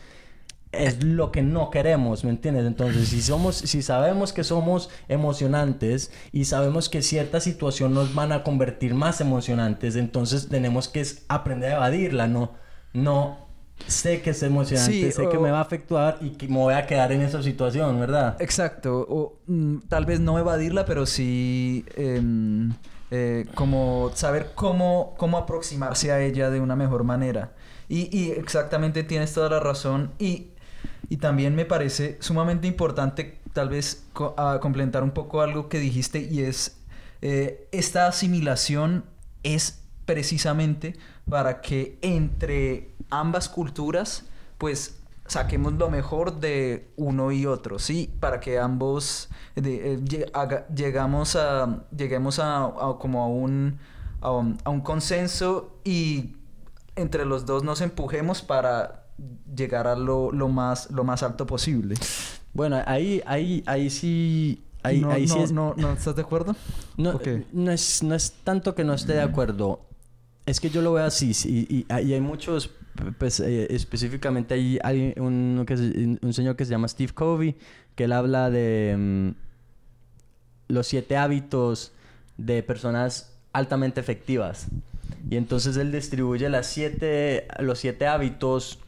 [0.72, 2.66] es lo que no queremos, ¿me entiendes?
[2.66, 8.32] Entonces, si somos, si sabemos que somos emocionantes y sabemos que cierta situación nos van
[8.32, 12.52] a convertir más emocionantes, entonces tenemos que aprender a evadirla, no,
[12.94, 13.50] no
[13.88, 16.86] sé que es emocionante, sé que me va a afectar y que me voy a
[16.86, 18.38] quedar en esa situación, ¿verdad?
[18.40, 22.72] Exacto, o mm, tal vez no evadirla, pero sí em,
[23.10, 27.52] eh, como saber cómo, cómo aproximarse a ella de una mejor manera.
[27.90, 30.12] Y, y exactamente tienes toda la razón.
[30.18, 30.51] Y
[31.10, 36.42] y también me parece sumamente importante tal vez complementar un poco algo que dijiste y
[36.42, 36.78] es
[37.22, 39.06] eh, esta asimilación
[39.44, 40.96] es precisamente
[41.30, 44.26] para que entre ambas culturas
[44.58, 48.14] pues saquemos lo mejor de uno y otro, ¿sí?
[48.20, 50.00] Para que ambos eh,
[50.76, 53.80] llegamos a, lleguemos a, como a un,
[54.20, 54.30] a
[54.70, 56.36] un consenso y
[56.96, 59.01] entre los dos nos empujemos para
[59.56, 61.96] llegar a lo, lo, más, lo más alto posible.
[62.54, 64.64] Bueno, ahí, ahí, ahí sí...
[64.84, 66.56] Ahí, no, ahí sí no, no, ¿Estás de acuerdo?
[66.98, 67.20] No,
[67.54, 69.82] no, es, no es tanto que no esté de acuerdo.
[70.48, 71.34] Es que yo lo veo así.
[71.46, 72.72] Y, y, hay muchos...
[73.20, 75.76] Pues, eh, específicamente hay, hay un, que
[76.22, 77.56] un señor que se llama Steve Covey
[77.96, 79.30] que él habla de mm,
[80.74, 81.94] los siete hábitos
[82.38, 84.68] de personas altamente efectivas.
[85.30, 88.80] Y entonces él distribuye las siete, los siete hábitos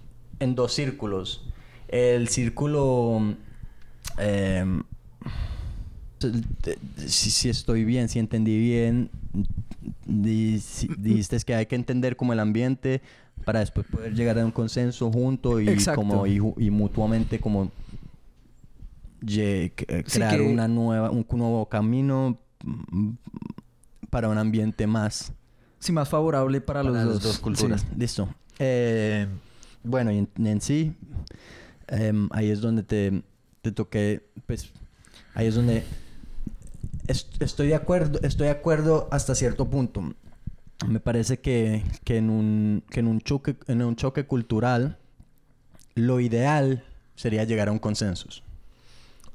[0.43, 1.45] en dos círculos.
[1.87, 3.35] El círculo...
[4.17, 4.83] Em,
[7.07, 9.09] si, estoy bien, si entendí bien,
[10.05, 13.01] dijiste que hay que entender como el ambiente
[13.43, 16.39] para después poder llegar a un consenso junto y como y,
[16.69, 17.71] mutuamente como
[19.21, 23.09] ye- eh, Sí, crear que- una nueva, un nuevo camino mm,
[24.09, 25.33] para un ambiente más
[25.79, 27.23] Sí, más favorable para, para los las dos.
[27.23, 27.81] dos culturas.
[27.81, 27.87] Sí.
[27.97, 28.29] Listo.
[28.59, 29.27] Eh,
[29.83, 30.95] bueno, y en, en sí,
[31.87, 33.23] em, ahí es donde te,
[33.61, 34.71] te toqué, pues,
[35.35, 35.83] ahí es donde
[37.07, 40.13] es- estoy de acuerdo, estoy de acuerdo hasta cierto punto.
[40.87, 44.97] Me parece que, que en un, que en un choque, en un choque cultural,
[45.95, 46.83] lo ideal
[47.15, 48.27] sería llegar a un consenso.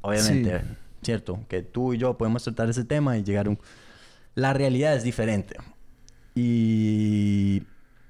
[0.01, 0.61] Obviamente,
[1.03, 1.41] ¿cierto?
[1.49, 3.59] Que tú y yo podemos tratar ese tema y llegar a un...
[4.35, 5.57] La realidad es diferente.
[6.35, 7.63] Y,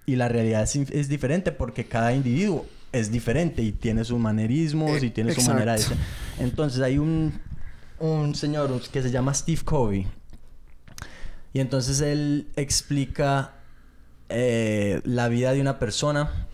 [0.09, 5.03] y la realidad es, es diferente porque cada individuo es diferente y tiene sus manerismos
[5.03, 5.99] Eh, y tiene su manera de ser.
[6.39, 7.39] Entonces hay un,
[7.99, 10.07] un señor que se llama Steve Covey.
[11.53, 13.53] Y entonces él explica
[14.31, 16.47] eh, la vida de una persona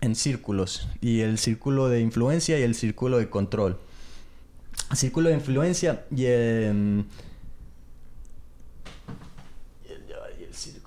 [0.00, 0.88] en círculos.
[1.00, 3.80] Y el círculo de influencia y el círculo de control.
[4.94, 7.04] Círculo de influencia y em,
[9.88, 10.84] y el, ya va, y el círculo.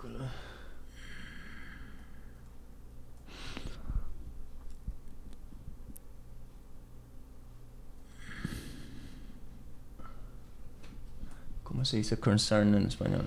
[11.67, 13.25] ¿Cómo se dice concern en español?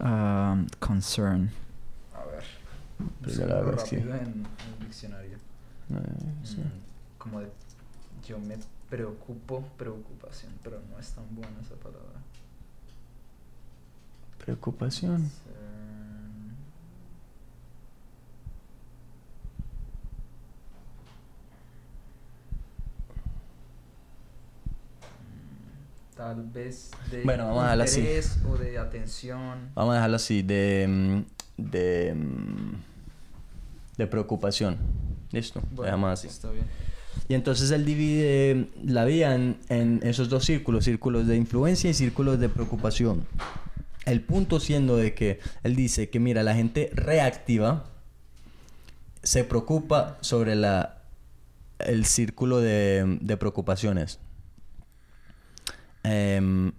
[0.00, 1.50] Um, concern.
[2.14, 2.44] A ver.
[3.20, 5.38] Verdad es que- en, el diccionario.
[5.38, 6.58] Eh, sí.
[6.58, 7.48] Mm, Como de.
[8.28, 8.58] Yo me
[8.90, 12.20] preocupo, preocupación, pero no es tan buena esa palabra.
[14.44, 15.22] Preocupación.
[15.22, 16.09] Concern.
[26.20, 28.00] Tal vez de Bueno, vamos a dejarla así.
[28.00, 29.70] interés o de atención.
[29.74, 30.86] Vamos a dejarlo así, de...
[30.86, 31.20] mm,
[31.56, 32.14] de...
[32.14, 32.74] mm,
[33.96, 34.76] de preocupación.
[35.32, 36.26] Listo, dejamos así.
[36.26, 36.66] Está bien.
[37.26, 41.94] Y entonces él divide la vida en, en esos dos círculos, círculos de influencia y
[41.94, 43.26] círculos de preocupación.
[44.04, 47.86] El punto siendo de que él dice que mira, la gente reactiva
[49.22, 50.98] se preocupa sobre la,
[51.78, 54.18] el círculo de, de preocupaciones.
[56.02, 56.72] Em,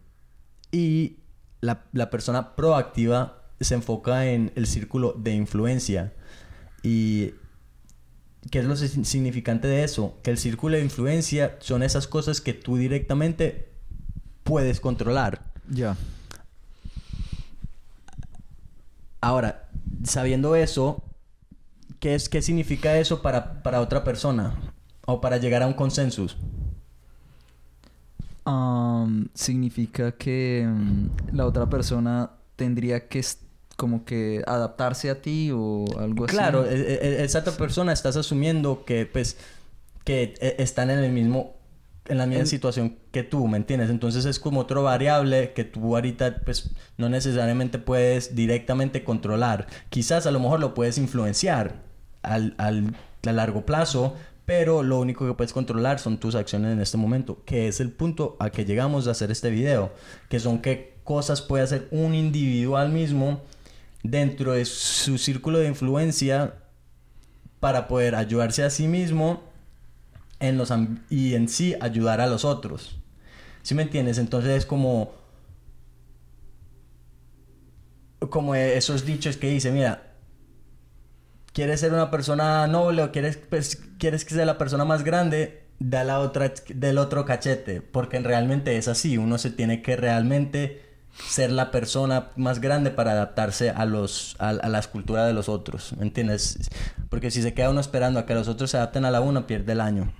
[0.72, 1.18] y
[1.62, 6.14] la, la persona proactiva se enfoca en el círculo de influencia.
[6.84, 7.34] Y
[8.50, 10.18] ¿Qué es lo si- significante de eso?
[10.24, 13.70] Que el círculo de influencia son esas cosas que tú directamente
[14.44, 15.44] puedes controlar.
[15.70, 15.96] Ya.
[19.22, 19.70] Ahora,
[20.04, 21.04] sabiendo eso,
[22.00, 24.56] ¿qué, es, qué significa eso para, para otra persona?
[25.06, 26.26] O para llegar a un consenso.
[29.34, 33.24] Significa que mm, la otra persona tendría que
[33.78, 36.76] como que adaptarse a ti o algo Claro, así.
[36.76, 39.38] e- e- esa otra persona estás asumiendo que, pues,
[40.04, 41.56] que e- están en el mismo,
[42.08, 43.90] en la misma En- situación que tú, ¿me entiendes?
[43.90, 49.66] Entonces es como otro variable que tú ahorita, pues, no necesariamente puedes directamente controlar.
[49.90, 51.82] Quizás a lo mejor lo puedes influenciar
[52.22, 54.16] al, al, a largo plazo,
[54.46, 57.92] pero lo único que puedes controlar son tus acciones en este momento, que es el
[57.92, 59.92] punto a que llegamos a hacer este video,
[60.30, 63.42] que son qué cosas puede hacer un individual mismo
[64.04, 66.56] dentro de su círculo de influencia
[67.60, 69.44] para poder ayudarse a sí mismo
[70.40, 70.74] en los
[71.10, 72.98] y en sí ayudar a los otros.
[73.62, 74.18] ¿Sí me entiendes?
[74.18, 75.14] Entonces es como
[78.30, 80.11] como esos dichos que dice, mira,
[81.54, 85.64] quieres ser una persona noble o quieres pues, quieres que sea la persona más grande,
[85.80, 90.86] da la otra del otro cachete, porque realmente es así, uno se tiene que realmente
[91.28, 95.50] ser la persona más grande para adaptarse a los a, a las culturas de los
[95.50, 96.58] otros, ¿me entiendes?
[97.10, 99.48] Porque si se queda uno esperando a que los otros se adapten a la uno,
[99.48, 100.14] pierde el año.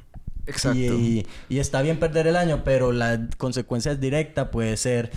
[0.48, 0.78] Exacto.
[0.78, 5.12] Y, y está bien perder el año, pero la consecuencia directa puede ser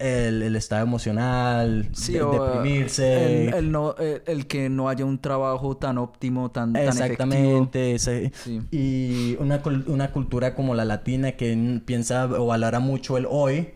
[0.00, 3.48] el, el estado emocional, Sí, de- o, deprimirse.
[3.48, 7.68] El, el no, el, el que no haya un trabajo tan óptimo, tan, tan efectivo.
[7.70, 7.98] Exactamente.
[7.98, 8.60] Sí.
[8.72, 13.68] Y una, una cultura como la latina que piensa o valora mucho el hoy.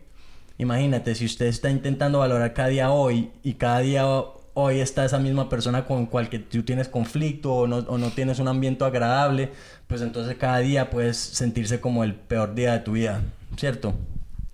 [0.59, 5.05] Imagínate, si usted está intentando valorar cada día hoy y cada día ho- hoy está
[5.05, 8.47] esa misma persona con cual que tú tienes conflicto o no, o no tienes un
[8.47, 9.51] ambiente agradable,
[9.89, 13.20] pues entonces cada día puedes sentirse como el peor día de tu vida,
[13.57, 13.95] ¿cierto?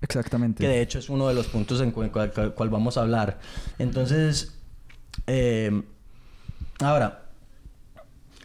[0.03, 0.63] Exactamente.
[0.63, 3.03] Que de hecho es uno de los puntos en cu- cual, cual- cual vamos a
[3.03, 3.39] hablar.
[3.79, 4.55] Entonces,
[5.27, 5.83] eh,
[6.81, 7.27] ahora,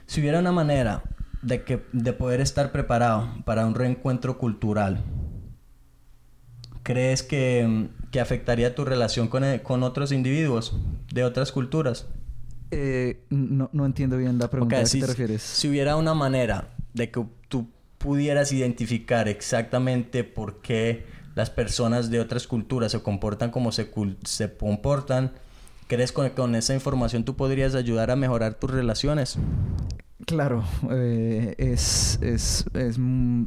[0.06, 1.04] si hubiera una manera
[1.42, 5.04] de, que, de poder estar preparado para un reencuentro cultural,
[6.84, 10.76] ¿crees que, que afectaría tu relación con, eh, con otros individuos
[11.14, 12.08] de otras culturas?
[12.72, 14.78] Eh, no, no entiendo bien la pregunta.
[14.80, 15.42] ¿A qué te refieres?
[15.42, 22.20] si hubiera una manera de que tú pudieras identificar exactamente por qué las personas de
[22.20, 23.92] otras culturas se comportan como se,
[24.24, 25.34] se comportan,
[25.88, 29.38] ¿crees que con esa información tú podrías ayudar a mejorar tus relaciones?
[30.26, 32.98] Claro, eh, es, es, es,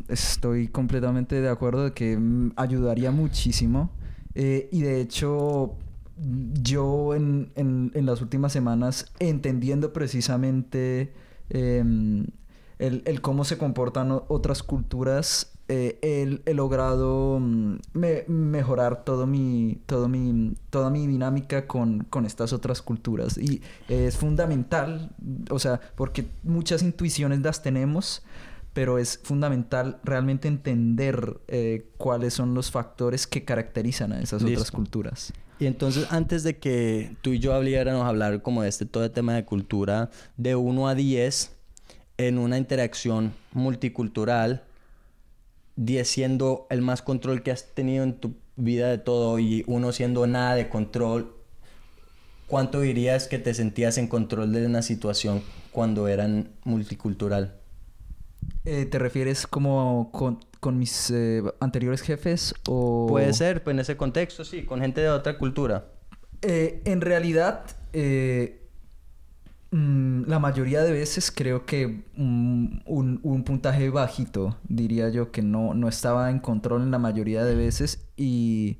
[0.08, 2.18] estoy completamente de acuerdo de que
[2.56, 3.90] ayudaría muchísimo.
[4.34, 5.76] Eh, y de hecho,
[6.62, 11.12] yo en, en, en, las últimas semanas, entendiendo precisamente
[11.48, 12.26] em,
[12.78, 17.78] el, el, cómo se comportan otras culturas, eh, he, logrado mm,
[18.26, 23.36] mejorar todo mi, todo mi, toda mi dinámica con, con, estas otras culturas.
[23.36, 25.10] Y es fundamental,
[25.50, 28.22] o sea, porque muchas intuiciones las tenemos,
[28.72, 34.70] pero es fundamental realmente entender eh, cuáles son los factores que caracterizan a esas otras
[34.70, 35.34] culturas.
[35.58, 39.10] Y entonces, antes de que tú y yo habláramos hablar como de este todo el
[39.10, 41.52] tema de cultura, de 1 a 10,
[42.16, 44.64] en una interacción multicultural,
[45.78, 49.92] 10 siendo el más control que has tenido en tu vida de todo y uno
[49.92, 51.36] siendo nada de control,
[52.48, 57.54] ¿cuánto dirías que te sentías en control de una situación cuando eran multicultural?
[58.64, 63.06] Eh, ¿Te refieres como con, mis eh, anteriores jefes o...?
[63.08, 65.92] Puede ser, pues en ese contexto, sí, con gente de otra cultura.
[66.42, 67.64] Eh, en realidad,
[69.70, 75.88] la mayoría de veces creo que un, un, puntaje bajito, diría yo, que no, no
[75.88, 78.78] estaba en control en la mayoría de veces y,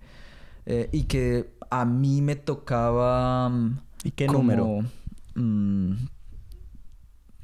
[0.64, 3.50] eh, y que a mí me tocaba...
[3.50, 4.80] Mm, ¿Y qué número?
[5.34, 5.92] Mm,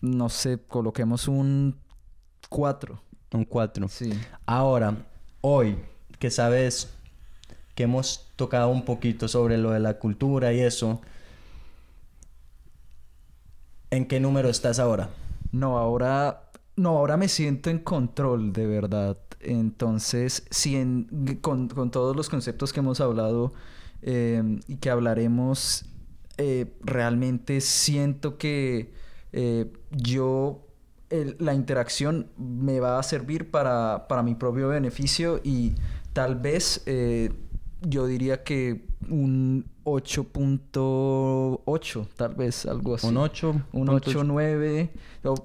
[0.00, 1.76] no sé, coloquemos un
[2.48, 2.98] 4.
[3.32, 3.88] Un 4.
[3.88, 4.10] Sí.
[4.46, 4.96] Ahora,
[5.42, 5.76] hoy,
[6.18, 6.94] que sabes
[7.74, 11.00] que hemos tocado un poquito sobre lo de la cultura y eso,
[13.94, 15.10] ¿En qué número estás ahora?
[15.52, 16.50] No, ahora.
[16.74, 19.18] No, ahora me siento en control, de verdad.
[19.38, 21.06] Entonces, si
[21.40, 23.52] con, todos los conceptos que hemos hablado
[24.02, 25.84] em, y que hablaremos,
[26.38, 28.92] eh, realmente siento que
[29.32, 30.66] eh, yo,
[31.38, 35.74] la interacción me va a servir para, para mi propio beneficio y
[36.12, 37.32] tal vez eh,
[37.82, 43.06] yo diría que un 8.8, tal vez, algo así.
[43.06, 43.62] Un 8.
[43.72, 44.90] Un 8.9.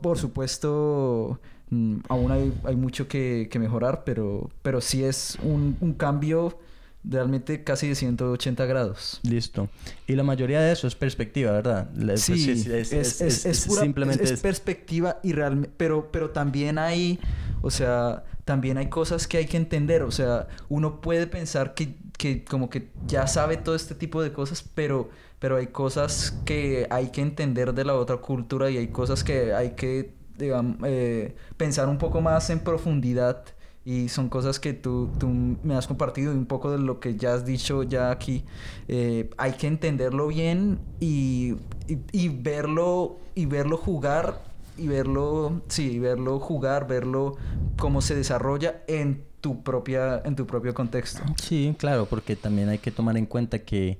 [0.01, 5.77] Por supuesto, mm, aún hay, hay mucho que, que, mejorar, pero, pero sí es un,
[5.81, 6.57] un cambio
[7.03, 9.19] realmente casi de 180 grados.
[9.23, 9.69] Listo.
[10.07, 11.89] Y la mayoría de eso es perspectiva, ¿verdad?
[12.15, 17.19] Sí, es, es, es, es simplemente es, perspectiva y realmente, pero, pero también hay,
[17.61, 21.95] o sea, también hay cosas que hay que entender, o sea, uno puede pensar que,
[22.19, 25.09] que como que ya sabe todo este tipo de cosas, pero,
[25.39, 29.53] pero hay cosas que hay que entender de la otra cultura y hay cosas que
[29.53, 33.45] hay que, eh, pensar un poco más en profundidad
[33.85, 37.15] y son cosas que tú, tú, me has compartido y un poco de lo que
[37.15, 38.43] ya has dicho ya aquí.
[38.89, 41.55] Eh, hay que entenderlo bien y,
[41.87, 44.41] y, verlo y verlo jugar
[44.77, 47.37] y verlo, sí, verlo jugar, verlo
[47.77, 51.21] cómo se desarrolla en tu propia en tu propio contexto.
[51.41, 53.99] Sí, claro, porque también hay que tomar en cuenta que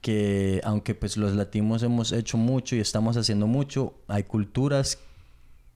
[0.00, 4.98] que aunque pues los latinos hemos hecho mucho y estamos haciendo mucho, hay culturas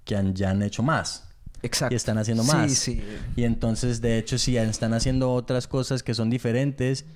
[0.05, 1.29] que han, ya han hecho más.
[1.63, 1.95] Exacto.
[1.95, 2.71] Y están haciendo más.
[2.73, 3.03] Sí, sí.
[3.37, 7.07] Y entonces, de hecho, si están haciendo otras cosas que son diferentes,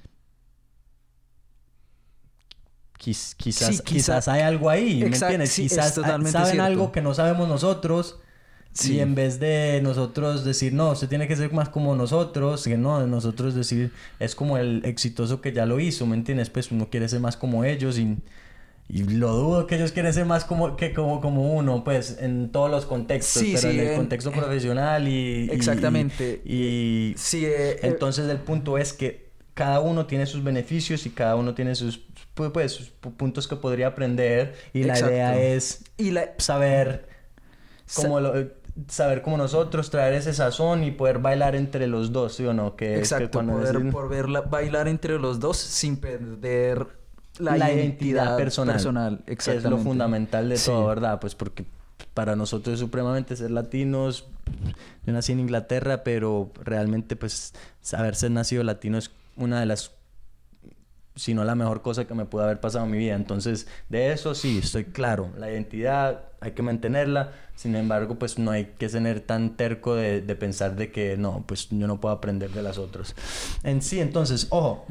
[2.97, 5.55] quizás, quizás hay algo ahí, ¿me entiendes?
[5.55, 8.19] quizás saben algo que no sabemos nosotros.
[8.85, 12.77] Y en vez de nosotros decir, no, usted tiene que ser más como nosotros, que
[12.77, 16.51] no, nosotros decir, es como el exitoso que ya lo hizo, ¿me entiendes?
[16.51, 18.19] Pues uno quiere ser más como ellos y
[18.91, 22.51] y lo dudo que ellos quieren ser más como, que como, como uno, pues, en
[22.51, 25.51] todos los contextos, pero en el contexto profesional y...
[25.51, 26.41] Exactamente.
[26.47, 27.15] Y...
[27.19, 31.37] sí, eh, eh, entonces el punto es que cada uno tiene sus beneficios y cada
[31.37, 32.01] uno tiene sus,
[32.33, 36.33] pues, sus puntos que podría aprender y la idea es y la...
[36.39, 37.09] saber
[37.95, 38.33] cómo lo,
[38.87, 42.77] saber como nosotros traer ese sazón y poder bailar entre los dos, ¿sí o no?
[42.77, 46.87] Que, Exacto, poder, poder bailar entre los dos sin perder
[47.39, 51.21] la, identidad, personal, personal es lo fundamental de todo, ¿verdad?
[51.21, 51.65] Pues porque
[52.15, 54.27] para nosotros es supremamente ser latinos.
[55.07, 57.55] Yo nací en Inglaterra, pero realmente pues
[57.93, 59.93] haberse nacido latino es una de las
[61.19, 63.15] si no la mejor cosa que me pudo haber pasado en mi vida.
[63.17, 65.31] Entonces, de eso sí, estoy claro.
[65.39, 67.33] La identidad hay que mantenerla.
[67.57, 71.45] Sin embargo, pues no hay que tener tan terco de, de pensar de que no,
[71.47, 73.15] pues yo no puedo aprender de las otras.
[73.65, 74.87] En sí, entonces, ojo,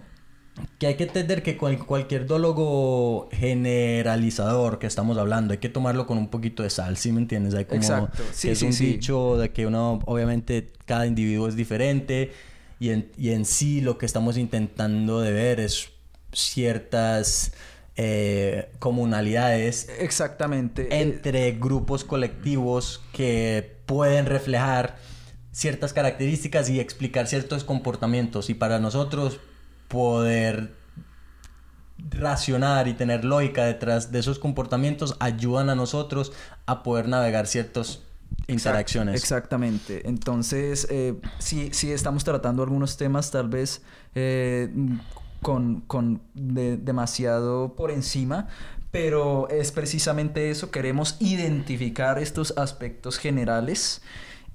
[0.79, 6.05] que hay que entender que cual- cualquier dólogo generalizador que estamos hablando hay que tomarlo
[6.07, 7.53] con un poquito de sal, ¿sí me entiendes?
[7.55, 8.23] Hay como Exacto.
[8.33, 8.85] Sí, que es sí, un sí.
[8.93, 12.31] dicho de que uno, obviamente, cada individuo es diferente
[12.79, 15.89] y en, y en sí lo que estamos intentando de ver es
[16.33, 17.53] ciertas
[17.95, 21.01] eh, comunalidades Exactamente.
[21.01, 24.97] Entre grupos colectivos que pueden reflejar
[25.51, 29.39] ciertas características y explicar ciertos comportamientos y para nosotros
[29.87, 30.75] poder
[31.97, 36.33] racionar y tener lógica detrás de esos comportamientos ayudan a nosotros
[36.67, 38.03] a poder navegar ciertas
[38.47, 39.15] interacciones.
[39.15, 40.07] Exactamente.
[40.07, 43.81] Entonces, eh, sí, sí estamos tratando algunos temas tal vez
[44.13, 44.69] eh,
[45.41, 48.47] con, con de- demasiado por encima,
[48.91, 54.01] pero es precisamente eso, queremos identificar estos aspectos generales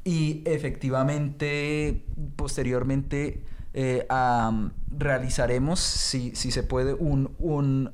[0.05, 2.05] y efectivamente
[2.37, 4.07] posteriormente eh,
[4.91, 7.93] realizaremos, si, si se puede, un, un,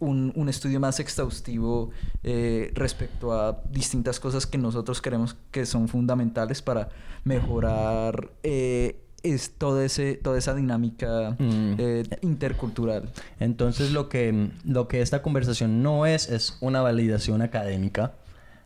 [0.00, 1.90] un, un estudio más exhaustivo
[2.22, 6.88] eh, respecto a distintas cosas que nosotros creemos que son fundamentales para
[7.24, 9.01] mejorar eh,
[9.32, 11.74] es todo ese, toda esa dinámica Mm.
[11.78, 13.10] eh, intercultural.
[13.40, 18.12] Entonces lo que, lo que esta conversación no es es una validación académica.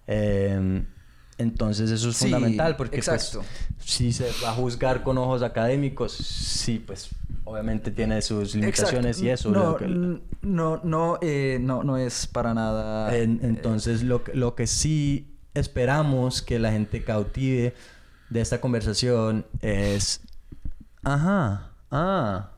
[0.07, 0.85] Eh,
[1.39, 3.45] entonces eso es Sí, fundamental porque pues, exacto.
[3.79, 7.11] si se va a juzgar con ojos académicos, sí, pues
[7.45, 9.51] obviamente tiene sus limitaciones y eso.
[9.51, 9.87] No, que-
[10.43, 13.15] no, no, eh, no, no es para nada.
[13.17, 17.75] En- eh, entonces, lo, lo que sí esperamos que la gente cautive
[18.31, 20.21] de esta conversación es...
[21.07, 22.51] Ajá, ah,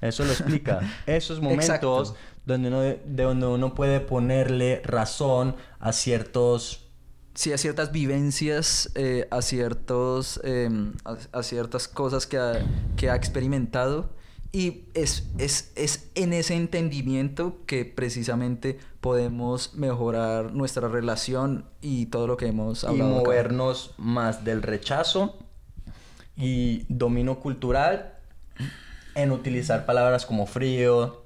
[0.00, 0.80] eso lo explica.
[1.06, 6.88] Esos momentos donde uno, de donde uno puede ponerle razón a ciertos...
[7.34, 12.54] sí, a ciertas vivencias, eh, a ciertos, em, a, a ciertas cosas que ha,
[12.96, 14.10] que ha experimentado.
[14.50, 22.26] Y es, es, es en ese entendimiento que precisamente podemos mejorar nuestra relación y todo
[22.26, 23.14] lo que hemos y hablado.
[23.14, 23.22] acá.
[23.22, 25.45] movernos más del rechazo
[26.36, 28.14] y dominio cultural
[29.14, 31.22] en utilizar palabras como frío,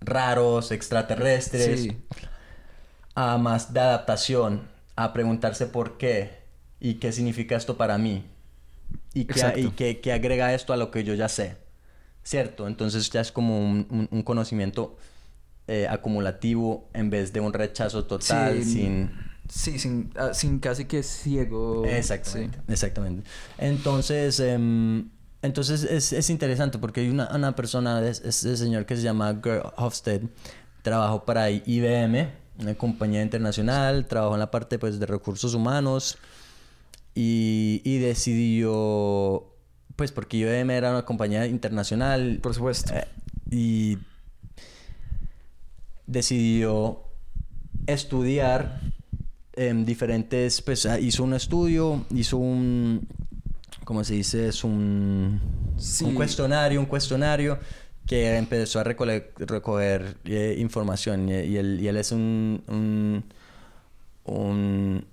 [0.00, 1.96] raros, extraterrestres, Sí.
[3.14, 6.42] a más de adaptación, a preguntarse por qué
[6.80, 8.24] y qué significa esto para mí
[9.14, 11.56] y qué, y qué- qué agrega esto a lo que yo ya sé,
[12.22, 12.66] ¿cierto?
[12.66, 14.96] Entonces ya es como un, un- un conocimiento
[15.68, 19.10] eh, acumulativo en vez de un rechazo total Sí, sin...
[19.54, 21.84] Sí, sin, ah, sin casi que ciego.
[21.84, 22.72] Exactamente, sí.
[22.72, 23.28] exactamente.
[23.58, 25.10] Entonces, em,
[25.42, 29.38] entonces es, es interesante porque hay una, una persona, es- ese señor que se llama
[29.44, 30.28] Gerd Hofstede,
[30.80, 32.30] trabajó para IBM,
[32.60, 36.16] una compañía internacional, trabajó en la parte pues, de recursos humanos
[37.14, 39.52] y, y decidió,
[39.96, 42.94] pues porque IBM era una compañía internacional Por supuesto.
[42.94, 43.06] eh,
[43.50, 43.98] y
[46.06, 47.00] decidió
[47.86, 48.80] estudiar
[49.54, 53.06] en diferentes, pues ah, hizo un estudio, hizo un,
[53.84, 54.48] ¿cómo se dice?
[54.48, 55.40] Es un,
[55.76, 56.04] Sí.
[56.04, 57.58] un cuestionario, un cuestionario
[58.06, 63.24] que empezó a recole- recoger eh, información y, y él, y él es un, un,
[64.24, 65.04] un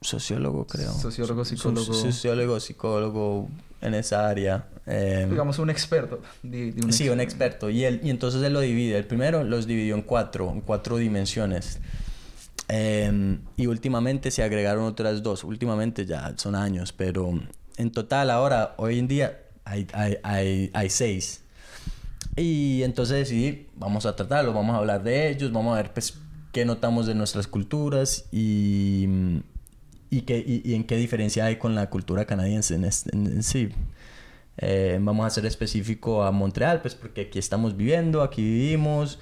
[0.00, 0.92] sociólogo, creo.
[0.92, 1.92] Sociólogo, So- psicólogo.
[1.94, 3.48] Sociólogo, psicólogo
[3.80, 4.66] en esa área.
[4.86, 6.20] eh, Digamos un experto.
[6.42, 7.66] de- de Sí, un experto.
[7.66, 7.70] experto.
[7.70, 8.96] Y, él, y entonces él lo divide.
[8.96, 11.78] El primero los dividió en cuatro, en cuatro dimensiones.
[12.72, 15.42] Em, y últimamente se agregaron otras dos.
[15.44, 17.32] Últimamente ya son años, pero
[17.76, 21.42] en total ahora, hoy en día, hay, hay, hay, hay seis.
[22.36, 26.16] Y entonces decidí, vamos a tratarlo, vamos a hablar de ellos, vamos a ver pues,
[26.52, 29.06] qué notamos de nuestras culturas y,
[30.10, 33.26] y, qué, y, y en qué diferencia hay con la cultura canadiense en, este- en-
[33.26, 33.70] en sí.
[34.58, 39.18] Eh, vamos a ser específico a Montreal, pues porque aquí estamos viviendo, aquí vivimos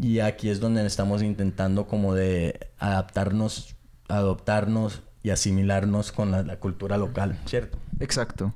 [0.00, 3.76] y aquí es donde estamos intentando como de adaptarnos,
[4.08, 7.78] adoptarnos y asimilarnos con la, la cultura local, ¿cierto?
[8.00, 8.54] Exacto.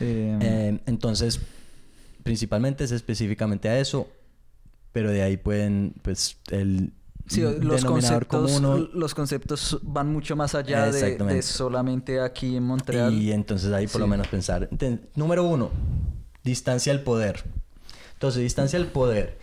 [0.00, 1.40] Eh, Eh, entonces,
[2.22, 4.08] principalmente es específicamente a eso,
[4.92, 6.92] pero de ahí pueden, pues, el
[7.26, 13.12] sí, los conceptos, común los conceptos van mucho más allá de, solamente aquí en Montreal.
[13.12, 14.68] Y entonces ahí por lo menos pensar.
[15.14, 15.70] Número uno,
[16.44, 17.44] distancia al poder.
[18.14, 19.38] Entonces, distancia al poder.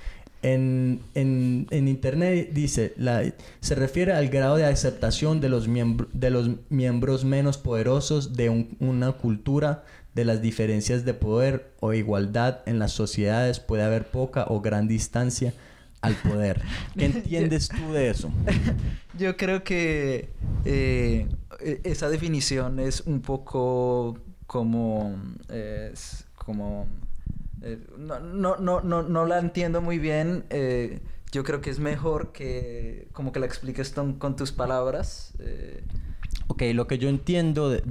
[0.53, 3.23] En, en, en internet dice, la,
[3.61, 8.49] se refiere al grado de aceptación de los, miembro- de los miembros menos poderosos de
[8.49, 9.83] un- una cultura,
[10.13, 13.59] de las diferencias de poder o igualdad en las sociedades.
[13.59, 15.53] Puede haber poca o gran distancia
[16.01, 16.61] al poder.
[16.95, 18.29] ¿Qué entiendes tú de eso?
[19.17, 20.29] Yo creo que
[20.63, 21.27] eh,
[21.59, 24.17] e- esa definición es un poco
[24.47, 25.15] como,
[25.49, 26.85] eh, es como
[27.65, 30.45] Eh, no, no, no, no, no la entiendo muy bien.
[30.51, 30.99] Eh,
[31.31, 35.33] yo creo que es mejor que como que la expliques con tus palabras.
[35.39, 35.83] Eh.
[36.47, 37.81] Ok, lo que yo entiendo de,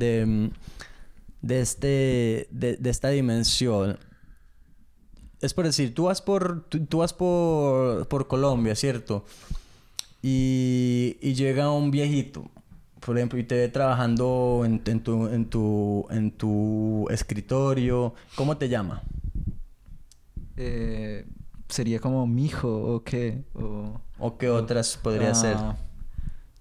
[1.43, 3.99] de, este, de, esta dimensión
[5.41, 9.25] es por decir, tú vas por, tú, vas por, por Colombia, ¿cierto?
[10.23, 12.51] Y, llega un viejito
[13.01, 18.71] por ejemplo, y te ve trabajando en, tu, en, tu, en tu escritorio, ¿cómo te
[18.71, 19.03] llama?
[20.57, 21.27] Eh,
[21.69, 23.43] sería como mi hijo o qué.
[23.55, 25.57] O, ¿O qué otras podría ah, ser?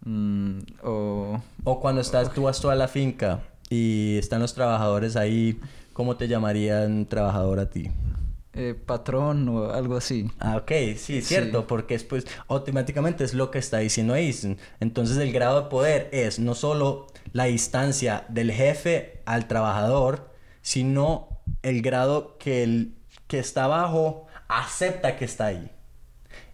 [0.06, 5.60] Mm, o, o cuando estás, tú vas toda la finca y están los trabajadores ahí,
[5.94, 7.90] ¿cómo te llamarían trabajador a ti?
[8.56, 10.30] Eh, patrón o algo así.
[10.40, 14.60] Ah, ok, sí, cierto, porque después automáticamente es lo que está diciendo Eisen.
[14.80, 20.30] Entonces el grado de poder es no solo la distancia del jefe al trabajador,
[20.62, 21.30] sino
[21.64, 22.94] el grado que el
[23.34, 25.72] que está abajo acepta que está ahí.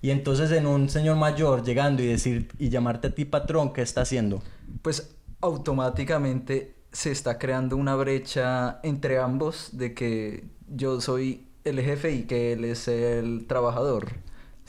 [0.01, 3.81] Y entonces en un señor mayor llegando y decir y llamarte a ti patrón, ¿qué
[3.81, 4.41] está haciendo?
[4.81, 12.13] Pues automáticamente se está creando una brecha entre ambos de que yo soy el jefe
[12.13, 14.13] y que él es el trabajador.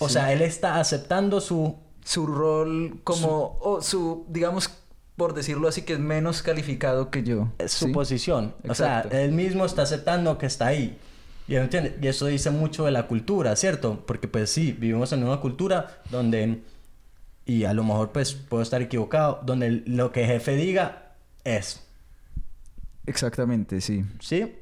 [0.00, 1.76] O sea, él está aceptando su...
[2.02, 3.56] Su rol como...
[3.61, 4.68] O su, digamos,
[5.14, 7.52] por decirlo así, que es menos calificado que yo.
[7.58, 8.52] Es su posición.
[8.68, 10.98] O sea, él mismo está aceptando que está ahí.
[11.51, 14.05] Y, y eso dice mucho de la cultura, ¿cierto?
[14.07, 16.62] Porque pues sí, vivimos en una cultura donde,
[17.44, 21.84] y a lo mejor pues puedo estar equivocado, donde lo que el jefe diga es.
[23.05, 24.05] Exactamente, sí.
[24.20, 24.55] ¿Sí?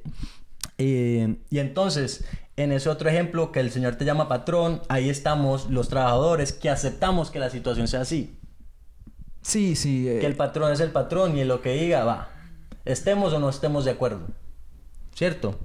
[0.81, 2.25] y entonces,
[2.57, 6.71] en ese otro ejemplo, que el Señor te llama patrón, ahí estamos los trabajadores que
[6.71, 8.39] aceptamos que la situación sea así.
[9.43, 10.05] Sí, sí.
[10.05, 12.31] Que el patrón es el patrón y en lo que diga va.
[12.85, 14.27] Estemos o no estemos de acuerdo.
[15.15, 15.59] ¿Cierto?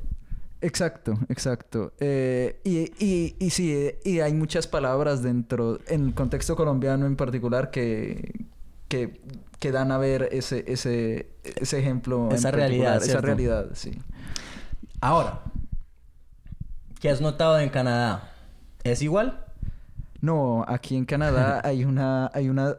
[0.64, 1.92] Exacto, exacto.
[2.00, 7.18] Eh, y, y, y, sí, y hay muchas palabras dentro, en el contexto colombiano en
[7.18, 8.46] particular, que,
[8.88, 9.20] que,
[9.60, 12.30] que dan a ver ese, ese, ese ejemplo.
[12.32, 13.04] Esa realidad.
[13.04, 13.92] Esa realidad, sí.
[15.02, 15.42] Ahora,
[17.02, 18.32] ¿qué has notado en Canadá?
[18.86, 19.44] ¿Es igual?
[20.22, 22.78] No, aquí en Canadá hay una, hay una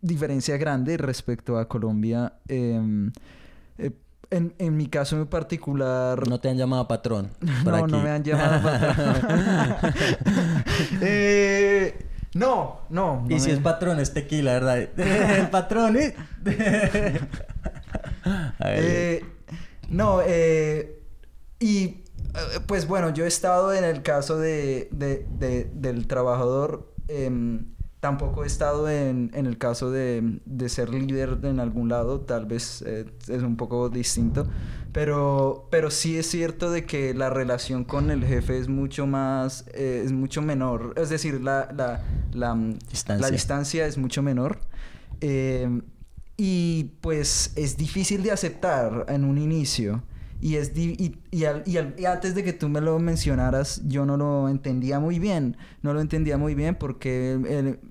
[0.00, 2.32] diferencia grande respecto a Colombia.
[2.48, 3.12] Em, eh,
[4.36, 6.28] en, en, mi caso en particular...
[6.28, 7.30] No te han llamado patrón.
[7.64, 9.14] no, no me han llamado patrón.
[11.00, 13.24] eh, no, no.
[13.28, 14.78] y si es patrón es tequila, ¿verdad?
[15.38, 16.14] El patrón, ¿eh?
[18.60, 19.24] eh
[19.88, 21.00] no, eh
[21.60, 21.84] y
[22.34, 27.73] eh, pues bueno, yo he estado en el caso de, del trabajador, em,
[28.04, 33.06] tampoco he estado en, el caso de, ser líder en algún lado, tal vez eh,
[33.28, 34.46] es un poco distinto,
[34.92, 39.64] pero, pero sí es cierto de que la relación con el jefe es mucho más,
[39.72, 42.02] eh, es mucho menor, es decir, la,
[42.34, 43.26] la, mm, distancia.
[43.26, 44.58] la distancia es mucho menor.
[45.22, 45.80] Em,
[46.36, 50.02] y pues es difícil de aceptar en un inicio.
[50.44, 51.46] Y, es y, y,
[52.04, 55.56] antes de que tú me lo mencionaras, yo no lo entendía muy bien.
[55.80, 57.40] No lo entendía muy bien porque,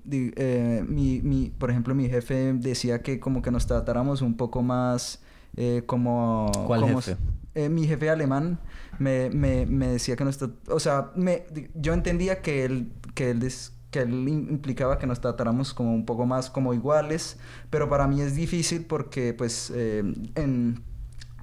[0.06, 4.62] eh, mi, mi, por ejemplo, mi jefe decía que como que nos tratáramos un poco
[4.62, 5.20] más
[5.56, 6.52] eh, como...
[6.68, 7.16] ¿Cuál jefe?
[7.56, 8.60] Eh, mi jefe alemán
[9.00, 10.38] me, me, me decía que nos...
[10.68, 13.50] O sea, me, yo entendía que él, que él
[13.90, 17.36] que él implicaba que nos tratáramos como un poco más como iguales,
[17.70, 20.82] pero para mí es difícil porque pues en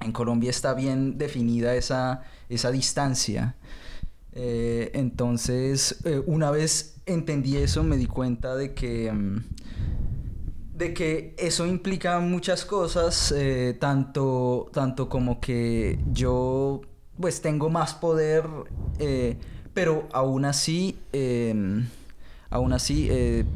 [0.04, 3.56] en Colombia está bien definida esa, esa distancia.
[4.34, 9.44] Eh, entonces, eh, una vez entendí eso, me di cuenta de que, mm,
[10.74, 16.80] de que eso implica muchas cosas, eh, tanto, tanto como que yo
[17.20, 18.44] pues tengo más poder,
[19.74, 21.86] pero aún así, em,
[22.50, 23.08] aún así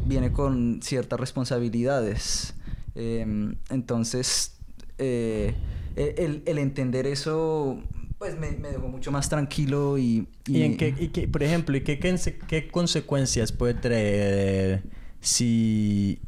[0.05, 2.55] viene con ciertas responsabilidades.
[2.95, 4.53] Em, entonces,
[5.97, 7.83] el, el entender eso
[8.19, 10.29] pues me, dejó mucho más tranquilo y...
[10.47, 14.85] ¿Y, en qué, y por ejemplo, ¿y qué, qué, qué, consecuencias puede traer
[15.21, 16.21] si...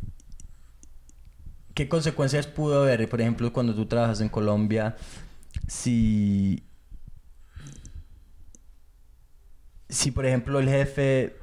[1.75, 4.97] ¿Qué consecuencias pudo haber, por ejemplo, cuando tú trabajas en Colombia,
[5.67, 6.65] si...
[9.89, 11.37] Si, por ejemplo, el jefe...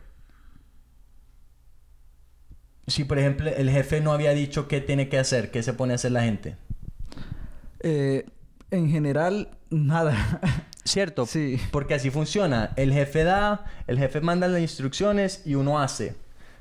[2.85, 5.93] Si, por ejemplo, el jefe no había dicho qué tiene que hacer, qué se pone
[5.93, 6.55] a hacer la gente.
[7.87, 8.25] Eh,
[8.71, 10.41] en general, nada.
[10.83, 11.27] ¿Cierto?
[11.27, 11.59] Sí.
[11.71, 12.71] Porque así funciona.
[12.77, 16.15] El jefe da, el jefe manda las instrucciones y uno hace.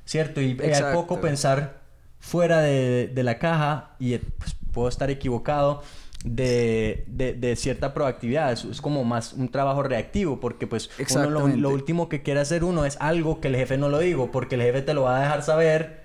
[0.05, 0.43] ¿Cierto?
[0.43, 1.81] Y hay poco pensar
[2.21, 5.83] fuera de, la caja y pues, puedo estar equivocado.
[6.25, 11.29] de, de, de cierta proactividad, es, es como más un trabajo reactivo, porque pues uno
[11.29, 14.31] lo, lo último que quiere hacer uno es algo que el jefe no lo digo,
[14.31, 16.04] porque el jefe te lo va a dejar saber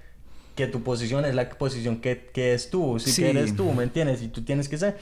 [0.59, 3.21] que tu posición es la posición que, que es tú, si Sí.
[3.23, 4.21] que eres tú, ¿me entiendes?
[4.21, 4.97] Y tú tienes que ser.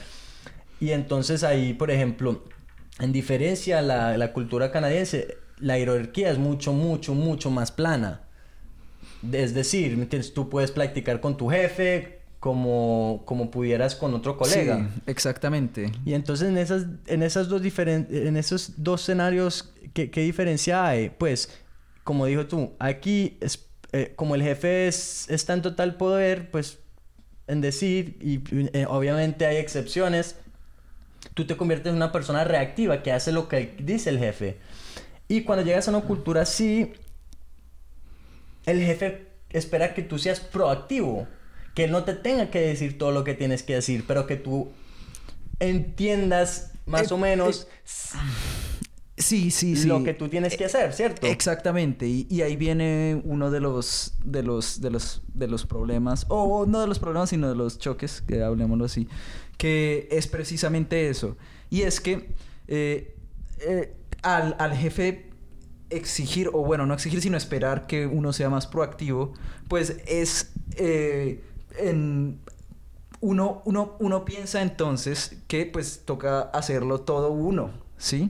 [0.80, 2.43] Y entonces ahí, por ejemplo,
[2.99, 8.22] en diferencia a la, la cultura canadiense, la jerarquía es mucho, mucho, mucho más plana.
[9.32, 10.32] Es decir, ¿me entiendes?
[10.36, 14.78] Tú puedes practicar con tu jefe como, como pudieras con otro colega.
[14.93, 15.91] Sí, exactamente.
[16.05, 20.86] Y entonces en esas, en esas dos diferen- en esos dos escenarios, ¿qué, qué diferencia
[20.88, 21.10] hay?
[21.10, 21.49] Pues,
[22.03, 23.66] como dijo tú, aquí es,
[23.98, 26.80] eh, como el jefe es, está en total poder, pues,
[27.48, 28.41] en decir, y
[28.78, 30.36] eh, obviamente hay excepciones,
[31.34, 34.58] tú te conviertes en una persona reactiva que hace lo que dice el jefe.
[35.28, 36.93] Y cuando llegas a una cultura así,
[38.66, 41.28] el jefe espera que tú seas proactivo,
[41.74, 44.36] que él no te tenga que decir todo lo que tienes que decir, pero que
[44.36, 44.72] tú
[45.60, 47.68] entiendas más Eh, o menos
[49.18, 49.88] Sí, sí, sí.
[49.88, 51.26] lo que tú tienes que hacer, ¿cierto?
[51.26, 56.26] Exactamente, y, y ahí viene uno de los, de los, de los, de los problemas,
[56.30, 59.07] o no de los problemas, sino de los choques, que hablemoslo así,
[59.57, 61.36] que es precisamente eso.
[61.72, 62.36] Y es que
[62.68, 63.15] eh,
[63.61, 65.32] eh, al, al jefe
[65.89, 69.34] exigir, o bueno, no exigir, sino esperar que uno sea más proactivo,
[69.68, 71.41] pues es eh,
[71.80, 72.39] en,
[73.20, 78.30] uno, uno, uno piensa entonces que pues toca hacerlo todo uno, ¿sí?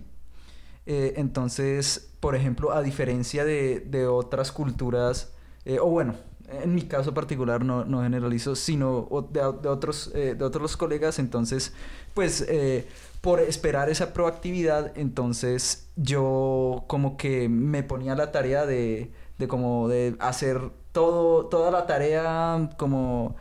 [0.89, 5.33] Eh, entonces, por ejemplo, a diferencia de, de otras culturas,
[5.65, 6.15] eh, o bueno,
[6.49, 11.19] en mi caso particular no, no generalizo, sino de, de otros, eh, de otros colegas,
[11.19, 11.73] entonces,
[12.13, 12.87] pues, eh,
[13.21, 19.89] por esperar esa proactividad, entonces yo como que me ponía la tarea de, de como
[19.89, 23.35] de hacer todo, toda la tarea como,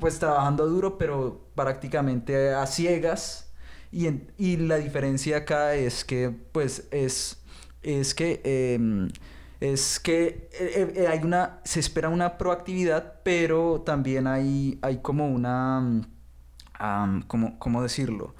[0.00, 3.45] pues, trabajando duro, pero prácticamente a ciegas.
[3.96, 7.38] Y, en- y la diferencia acá es que, pues, es,
[7.82, 9.08] es que, em,
[9.60, 15.28] es que eh, eh, hay una, se espera una proactividad, pero también hay, hay como
[15.28, 16.02] una,
[16.74, 18.34] am, como, ¿cómo decirlo?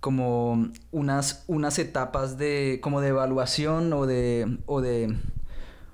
[0.00, 5.16] Como unas, unas etapas de, como de evaluación o de, o de,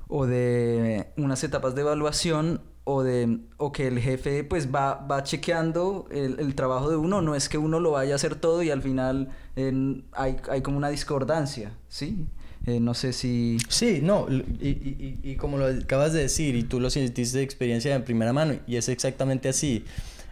[0.09, 2.63] o de unas etapas de evaluación
[2.95, 7.21] o de o que el jefe pues va, va chequeando el, el trabajo de uno
[7.23, 10.61] no es que uno lo vaya a hacer todo y al final en- hay, hay
[10.63, 12.27] como una discordancia sí
[12.67, 16.63] Eh, no sé si Sí, no, y, y- y- como lo acabas de decir, y
[16.63, 19.85] tú lo sentiste de experiencia en primera mano, y es exactamente así.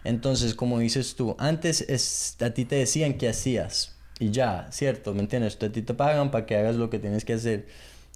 [0.03, 5.13] Entonces, como dices tú, antes es, a ti te decían qué hacías, y ya, ¿cierto?
[5.15, 5.57] ¿Me entiendes?
[5.61, 7.65] A ti te pagan para que hagas lo que tienes que hacer.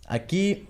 [0.07, 0.67] Aquí,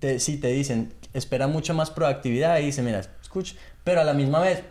[0.00, 3.54] te, sí te dicen, espera mucha más proactividad, y dicen, mira, escucha,
[3.84, 4.62] pero a la misma vez,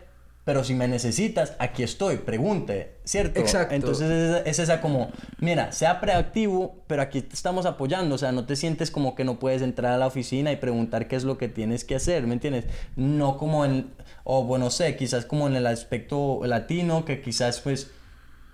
[0.48, 3.40] pero si me necesitas, aquí estoy, pregunte, ¿cierto?
[3.40, 3.76] Exacto.
[3.76, 8.18] Entonces, es esa, es esa como, mira, sea proactivo, pero aquí te estamos apoyando, o
[8.18, 11.18] sea, no te sientes como que no puedes entrar a la oficina y preguntar qué
[11.18, 12.64] es lo que tienes que hacer, ¿me entiendes?
[12.96, 13.92] No como en,
[14.24, 17.92] o bueno, sé, quizás como en el aspecto latino, que quizás pues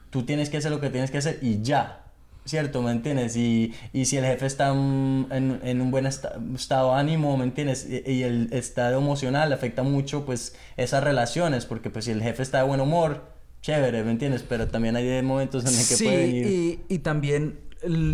[0.09, 2.02] tú tienes que hacer lo que tienes que hacer y ya.
[2.45, 2.81] ¿Cierto?
[2.81, 3.37] ¿Me entiendes?
[3.37, 7.45] Y, y si el jefe está en, en un buen esta- estado de ánimo, ¿me
[7.45, 7.87] entiendes?
[7.89, 12.43] Y, y el estado emocional afecta mucho, pues, esas relaciones, porque, pues, si el jefe
[12.43, 13.21] está de buen humor,
[13.61, 14.43] chévere, ¿me entiendes?
[14.43, 16.45] Pero también hay momentos en los que sí pueden ir...
[16.47, 17.59] y, y también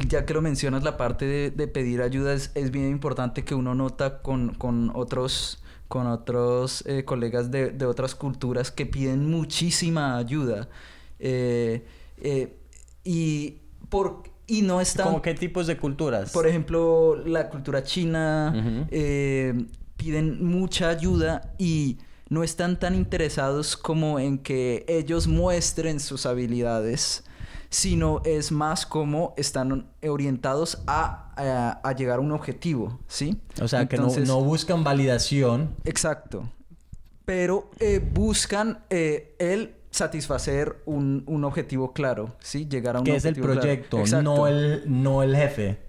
[0.07, 3.55] ya que lo mencionas la parte de, de pedir ayuda es, es bien importante que
[3.55, 9.27] uno nota con, con otros con otros eh, colegas de, de otras culturas que piden
[9.29, 10.69] muchísima ayuda
[11.19, 11.83] Eh,
[12.17, 12.55] eh,
[13.03, 13.58] y
[13.89, 16.31] por y no están ¿Cómo qué tipos de culturas?
[16.31, 19.53] por ejemplo, la cultura china eh,
[19.97, 21.97] piden mucha ayuda y
[22.29, 27.23] no están tan interesados como en que ellos muestren sus habilidades,
[27.69, 33.39] sino es más como están orientados a, a- a llegar a un objetivo, ¿sí?
[33.61, 35.75] O sea, que no buscan validación.
[35.85, 36.49] Exacto.
[37.25, 42.67] Pero eh, buscan eh, el satisfacer un, un objetivo claro, ¿sí?
[42.69, 43.61] Llegar a un que es el objetivo claro.
[43.61, 44.23] proyecto, Exacto.
[44.35, 45.79] no el, no el jefe.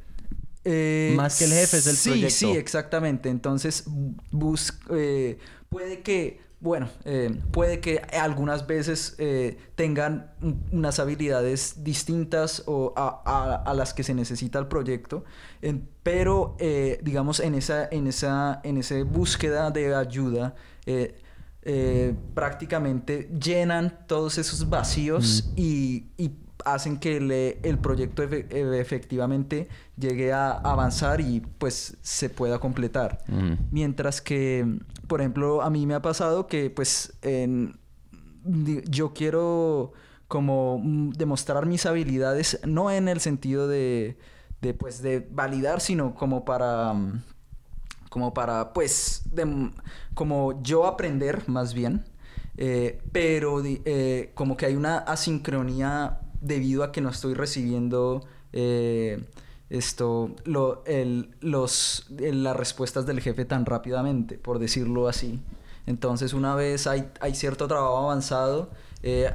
[0.65, 2.35] Eh, Más que el jefe es el sí, proyecto.
[2.37, 3.29] Sí, exactamente.
[3.31, 3.85] Entonces,
[4.31, 5.39] bus eh,
[5.71, 9.17] puede que, bueno, eh, puede que algunas veces
[9.75, 15.25] tengan un- unas habilidades distintas o a, a- a las que se necesita el proyecto,
[16.03, 16.57] pero
[17.03, 20.55] digamos en esa, en esa, en esa búsqueda de ayuda.
[21.63, 26.31] Eh, eh, prácticamente llenan todos esos vacíos y, y
[26.65, 32.59] hacen que le- el proyecto efe- e- efectivamente llegue a avanzar y pues se pueda
[32.59, 33.23] completar.
[33.71, 37.79] Mientras que, por ejemplo, a mí me ha pasado que pues en-
[38.89, 39.93] yo quiero
[40.29, 40.81] como
[41.17, 44.17] demostrar mis habilidades, no en el sentido de,
[44.61, 47.23] de pues, de validar, sino como para, mm,
[48.11, 49.23] como para, pues,
[50.15, 52.05] como yo aprender más bien,
[52.59, 59.25] eh, pero eh, como que hay una asincronía debido a que no estoy recibiendo eh,
[59.71, 60.35] esto,
[60.85, 65.41] el, los, las respuestas del jefe tan rápidamente, por decirlo así.
[65.87, 68.71] Entonces, una vez hay, hay cierto trabajo avanzado,
[69.03, 69.31] eh,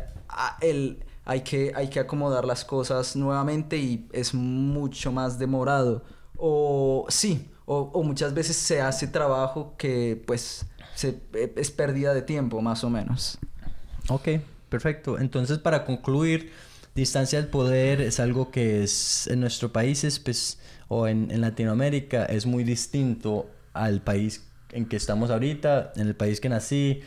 [0.62, 6.04] el, hay, que, hay que acomodar las cosas nuevamente y es mucho más demorado.
[6.38, 12.22] O sí, o, muchas veces se hace trabajo que pues se, e, es pérdida de
[12.22, 13.38] tiempo, más o menos.
[14.10, 14.30] Ok,
[14.70, 15.20] perfecto.
[15.20, 16.52] Entonces, para concluir,
[16.94, 22.26] distancia del poder es algo que es en nuestros países, pues, o en, en Latinoamérica,
[22.26, 27.02] es muy distinto al país en que estamos ahorita, en el país que nací,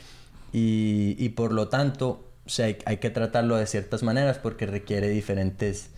[0.52, 4.66] y, y por lo tanto, o sea, hay, hay, que tratarlo de ciertas maneras porque
[4.66, 5.90] requiere diferentes,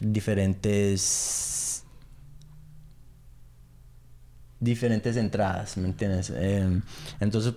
[0.00, 1.30] diferentes,
[4.60, 6.32] diferentes entradas, ¿me entiendes?
[6.34, 6.80] Eh,
[7.20, 7.54] entonces,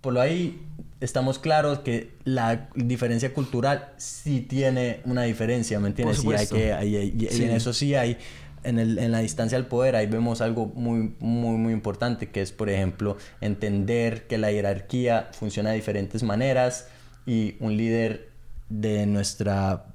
[0.00, 0.60] por lo ahí
[1.00, 6.24] estamos claros que la diferencia cultural sí tiene una diferencia, ¿me entiendes?
[6.24, 7.44] Y, hay que, hay, y, sí.
[7.44, 8.18] en eso sí hay,
[8.62, 12.42] en, el, en, la distancia al poder, ahí vemos algo muy, muy, muy importante, que
[12.42, 16.88] es, por ejemplo, entender que la jerarquía funciona de diferentes maneras
[17.26, 18.30] y un líder
[18.68, 19.86] de nuestra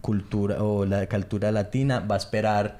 [0.00, 2.78] cultura o la cultura latina va a esperar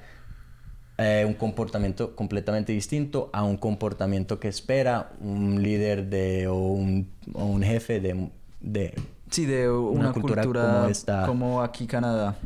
[0.97, 7.09] eh, un comportamiento completamente distinto a un comportamiento que espera un líder de o un,
[7.33, 8.29] o un jefe de,
[8.61, 8.93] de
[9.29, 11.25] sí de una, una cultura, cultura, como esta.
[11.25, 12.37] como aquí Canadá.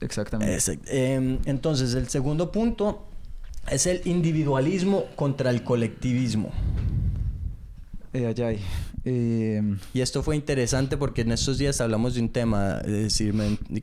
[0.00, 0.54] Exactamente.
[0.54, 3.04] Es, eh, entonces el segundo punto
[3.70, 6.50] es el individualismo contra el colectivismo.
[8.12, 8.60] Eh, allá hay.
[9.08, 9.62] Eh...
[9.94, 13.32] Y esto fue interesante porque en estos días hablamos de un tema, es decir,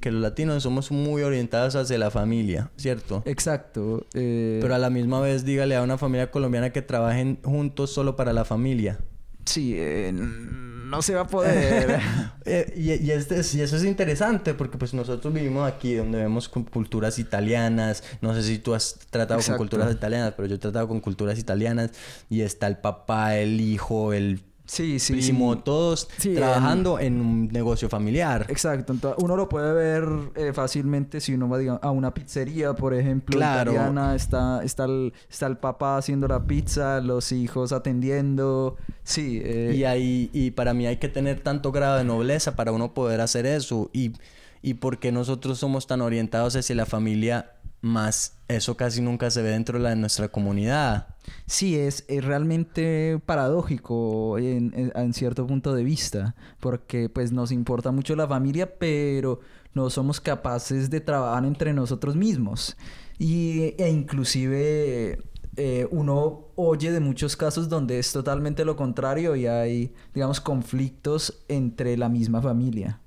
[0.02, 3.24] que los latinos somos muy orientados hacia la familia, ¿cierto?
[3.26, 4.06] Exacto.
[4.14, 4.60] Eh...
[4.62, 8.34] Pero a la misma vez dígale a una familia colombiana que trabajen juntos solo para
[8.34, 9.00] la familia.
[9.46, 12.02] Sí, eh, no se va a poder.
[12.46, 16.50] eh, y, y, este, y, eso es interesante porque pues nosotros vivimos aquí donde vemos
[16.50, 18.04] con culturas italianas.
[18.20, 19.58] No sé si tú has tratado Exacto.
[19.58, 21.92] con culturas italianas, pero yo he tratado con culturas italianas
[22.30, 25.62] y está el papá, el hijo, el Sí, sí, primo, sí.
[25.66, 27.16] todos sí, trabajando en...
[27.16, 27.22] en...
[27.22, 28.46] un negocio familiar.
[28.50, 28.94] Exacto.
[28.94, 32.94] Entonces, uno lo puede ver eh, fácilmente si uno va digamos, a una pizzería, por
[32.94, 33.74] ejemplo, claro.
[33.74, 38.78] italiana, está, está, el, está el papá haciendo la pizza, los hijos atendiendo.
[39.04, 39.42] Sí.
[39.44, 39.74] Eh...
[39.76, 43.20] Y, ahí, y para mí hay que tener tanto grado de nobleza para uno poder
[43.20, 43.90] hacer eso.
[43.92, 44.14] Y,
[44.62, 47.52] y porque nosotros somos tan orientados hacia la familia
[47.84, 51.08] más eso casi nunca se ve dentro de, nuestra comunidad.
[51.46, 58.16] Sí, es, es realmente paradójico en, cierto punto de vista, porque pues nos importa mucho
[58.16, 59.42] la familia, pero
[59.74, 62.78] no somos capaces de trabajar entre nosotros mismos.
[63.20, 65.20] Y, e inclusive
[65.58, 71.44] eh, uno oye de muchos casos donde es totalmente lo contrario y hay, digamos, conflictos
[71.50, 73.02] entre la misma familia.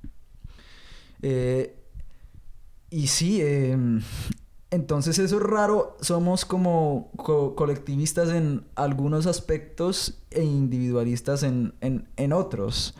[1.22, 1.74] Eh,
[2.90, 3.76] y sí, eh,
[4.70, 12.08] entonces eso es raro, somos como co colectivistas en algunos aspectos e individualistas en, en,
[12.16, 12.94] en otros.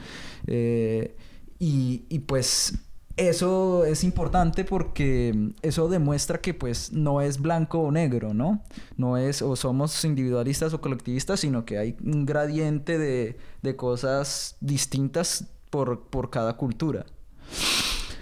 [0.47, 1.17] Eh,
[1.59, 2.79] y, y, pues
[3.17, 8.63] eso es importante porque eso demuestra que pues no es blanco o negro, ¿no?
[8.97, 14.57] No es o somos individualistas o colectivistas, sino que hay un gradiente de, de cosas
[14.61, 17.07] distintas por, por cada cultura.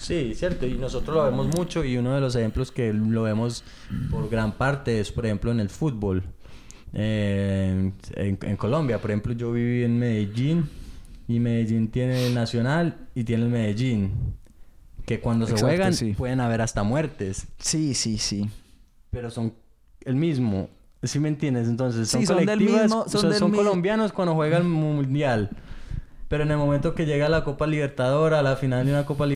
[0.05, 3.65] Sí, cierto, y nosotros lo vemos mucho y uno de los ejemplos que lo vemos
[4.11, 6.23] por gran parte es, por ejemplo, en el fútbol.
[6.93, 10.69] Eh, en, en, Colombia, por ejemplo, yo viví en Medellín
[11.27, 14.13] y Medellín tiene el Nacional y tiene el Medellín.
[15.07, 16.13] Que cuando Exacto, se juegan sí.
[16.13, 17.47] pueden haber hasta muertes.
[17.59, 18.51] Sí, sí, sí.
[19.11, 19.55] Pero son
[20.05, 20.69] el mismo.
[21.03, 21.69] ¿Sí me entiendes?
[21.69, 25.51] Entonces son sí, colectivas, son, mismo, son, son colombianos cuando juegan mundial.
[26.29, 29.27] Pero en el momento que llega la Copa Libertadora, la final de una Copa